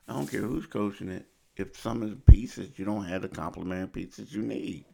I 0.07 0.13
don't 0.13 0.29
care 0.29 0.41
who's 0.41 0.65
coaching 0.65 1.09
it. 1.09 1.25
If 1.55 1.77
some 1.77 2.03
of 2.03 2.09
the 2.09 2.31
pieces 2.31 2.77
you 2.77 2.85
don't 2.85 3.05
have 3.05 3.23
the 3.23 3.27
complementary 3.27 3.87
pieces 3.87 4.33
you 4.33 4.43
need, 4.43 4.85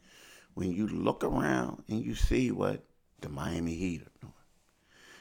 when 0.54 0.71
you 0.71 0.88
look 0.88 1.23
around 1.23 1.84
and 1.89 2.04
you 2.04 2.15
see 2.15 2.52
what 2.52 2.84
the 3.21 3.30
Miami 3.30 3.73
Heat 3.73 4.02
are 4.02 4.19
doing. 4.21 4.34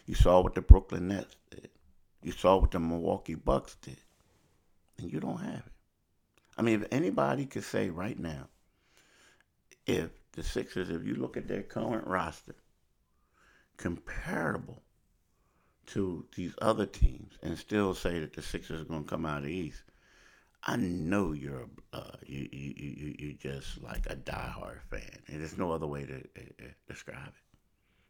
You 0.06 0.14
saw 0.14 0.40
what 0.40 0.54
the 0.54 0.60
Brooklyn 0.60 1.08
Nets 1.08 1.36
did. 1.50 1.70
You 2.22 2.32
saw 2.32 2.56
what 2.56 2.70
the 2.70 2.80
Milwaukee 2.80 3.34
Bucks 3.34 3.76
did. 3.80 3.96
And 4.98 5.12
you 5.12 5.20
don't 5.20 5.38
have 5.38 5.54
it. 5.66 5.72
I 6.58 6.62
mean, 6.62 6.82
if 6.82 6.88
anybody 6.92 7.46
could 7.46 7.64
say 7.64 7.90
right 7.90 8.18
now, 8.18 8.48
if 9.86 10.10
the 10.32 10.42
Sixers, 10.42 10.90
if 10.90 11.04
you 11.04 11.14
look 11.14 11.36
at 11.36 11.48
their 11.48 11.62
current 11.62 12.06
roster, 12.06 12.54
comparable 13.76 14.82
to 15.92 16.24
these 16.36 16.54
other 16.60 16.86
teams, 16.86 17.34
and 17.42 17.58
still 17.58 17.94
say 17.94 18.18
that 18.20 18.32
the 18.32 18.42
Sixers 18.42 18.80
are 18.82 18.84
going 18.84 19.04
to 19.04 19.10
come 19.10 19.26
out 19.26 19.38
of 19.38 19.44
the 19.44 19.52
East, 19.52 19.82
I 20.64 20.76
know 20.76 21.32
you're 21.32 21.68
uh, 21.92 22.16
you, 22.24 22.48
you 22.52 22.74
you 22.76 23.14
you 23.18 23.34
just 23.34 23.82
like 23.82 24.06
a 24.08 24.14
diehard 24.14 24.80
fan, 24.90 25.18
and 25.26 25.40
there's 25.40 25.58
no 25.58 25.72
other 25.72 25.86
way 25.86 26.04
to 26.06 26.14
uh, 26.14 26.64
describe 26.88 27.28
it 27.28 27.58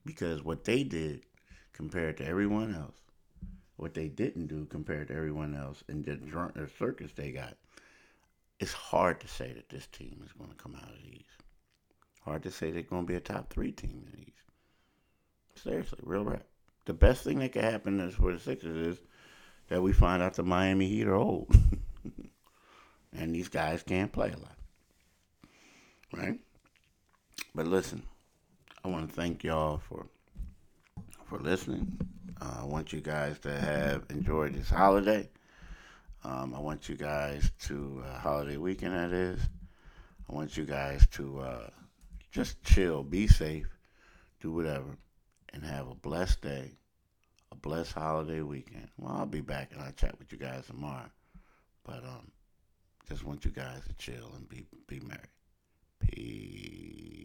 because 0.04 0.42
what 0.42 0.64
they 0.64 0.84
did 0.84 1.24
compared 1.72 2.18
to 2.18 2.26
everyone 2.26 2.74
else, 2.74 2.96
what 3.76 3.94
they 3.94 4.08
didn't 4.08 4.48
do 4.48 4.66
compared 4.66 5.08
to 5.08 5.14
everyone 5.14 5.54
else, 5.54 5.82
and 5.88 6.04
the, 6.04 6.16
the 6.16 6.68
circus 6.78 7.12
they 7.16 7.32
got, 7.32 7.56
it's 8.60 8.72
hard 8.72 9.20
to 9.20 9.28
say 9.28 9.52
that 9.52 9.68
this 9.68 9.86
team 9.86 10.20
is 10.24 10.32
going 10.32 10.50
to 10.50 10.56
come 10.56 10.74
out 10.76 10.90
of 10.90 11.02
these. 11.02 11.24
Hard 12.24 12.42
to 12.44 12.50
say 12.50 12.70
they're 12.70 12.82
going 12.82 13.06
to 13.06 13.12
be 13.12 13.16
a 13.16 13.20
top 13.20 13.50
three 13.50 13.72
team 13.72 14.04
in 14.12 14.20
these. 14.20 15.62
Seriously, 15.62 15.98
real 16.02 16.24
rap. 16.24 16.44
The 16.84 16.94
best 16.94 17.22
thing 17.22 17.38
that 17.38 17.52
could 17.52 17.64
happen 17.64 18.00
is 18.00 18.14
for 18.14 18.32
the 18.32 18.38
Sixers 18.38 18.94
is 18.94 19.02
that 19.68 19.82
we 19.82 19.92
find 19.92 20.22
out 20.22 20.34
the 20.34 20.42
Miami 20.42 20.88
Heat 20.88 21.06
are 21.06 21.14
old. 21.14 21.54
and 23.16 23.34
these 23.34 23.48
guys 23.48 23.82
can't 23.82 24.12
play 24.12 24.32
a 24.32 24.38
lot. 24.38 24.56
Right? 26.12 26.40
But 27.54 27.66
listen, 27.66 28.02
I 28.84 28.88
want 28.88 29.08
to 29.08 29.14
thank 29.14 29.44
y'all 29.44 29.78
for 29.78 30.06
for 31.24 31.38
listening. 31.38 31.98
Uh, 32.40 32.60
I 32.62 32.64
want 32.64 32.92
you 32.92 33.00
guys 33.00 33.38
to 33.40 33.58
have 33.58 34.04
enjoyed 34.10 34.54
this 34.54 34.68
holiday. 34.68 35.30
Um, 36.24 36.54
I 36.54 36.60
want 36.60 36.88
you 36.88 36.96
guys 36.96 37.50
to 37.62 38.02
uh, 38.06 38.18
holiday 38.18 38.56
weekend 38.56 38.94
that 38.94 39.12
is. 39.12 39.40
I 40.28 40.34
want 40.34 40.56
you 40.56 40.64
guys 40.64 41.06
to 41.12 41.40
uh, 41.40 41.70
just 42.30 42.62
chill, 42.62 43.02
be 43.02 43.26
safe, 43.26 43.68
do 44.40 44.52
whatever, 44.52 44.96
and 45.52 45.64
have 45.64 45.88
a 45.88 45.94
blessed 45.94 46.42
day, 46.42 46.72
a 47.50 47.54
blessed 47.54 47.92
holiday 47.92 48.40
weekend. 48.42 48.88
Well, 48.98 49.12
I'll 49.12 49.26
be 49.26 49.40
back 49.40 49.72
and 49.72 49.82
I'll 49.82 49.92
chat 49.92 50.18
with 50.18 50.32
you 50.32 50.38
guys 50.38 50.66
tomorrow. 50.66 51.10
But 51.84 52.04
um, 52.04 52.30
just 53.08 53.24
want 53.24 53.44
you 53.44 53.50
guys 53.50 53.82
to 53.88 53.94
chill 53.94 54.32
and 54.36 54.48
be 54.48 54.66
be 54.86 55.00
merry. 55.00 55.20
Peace. 56.00 57.21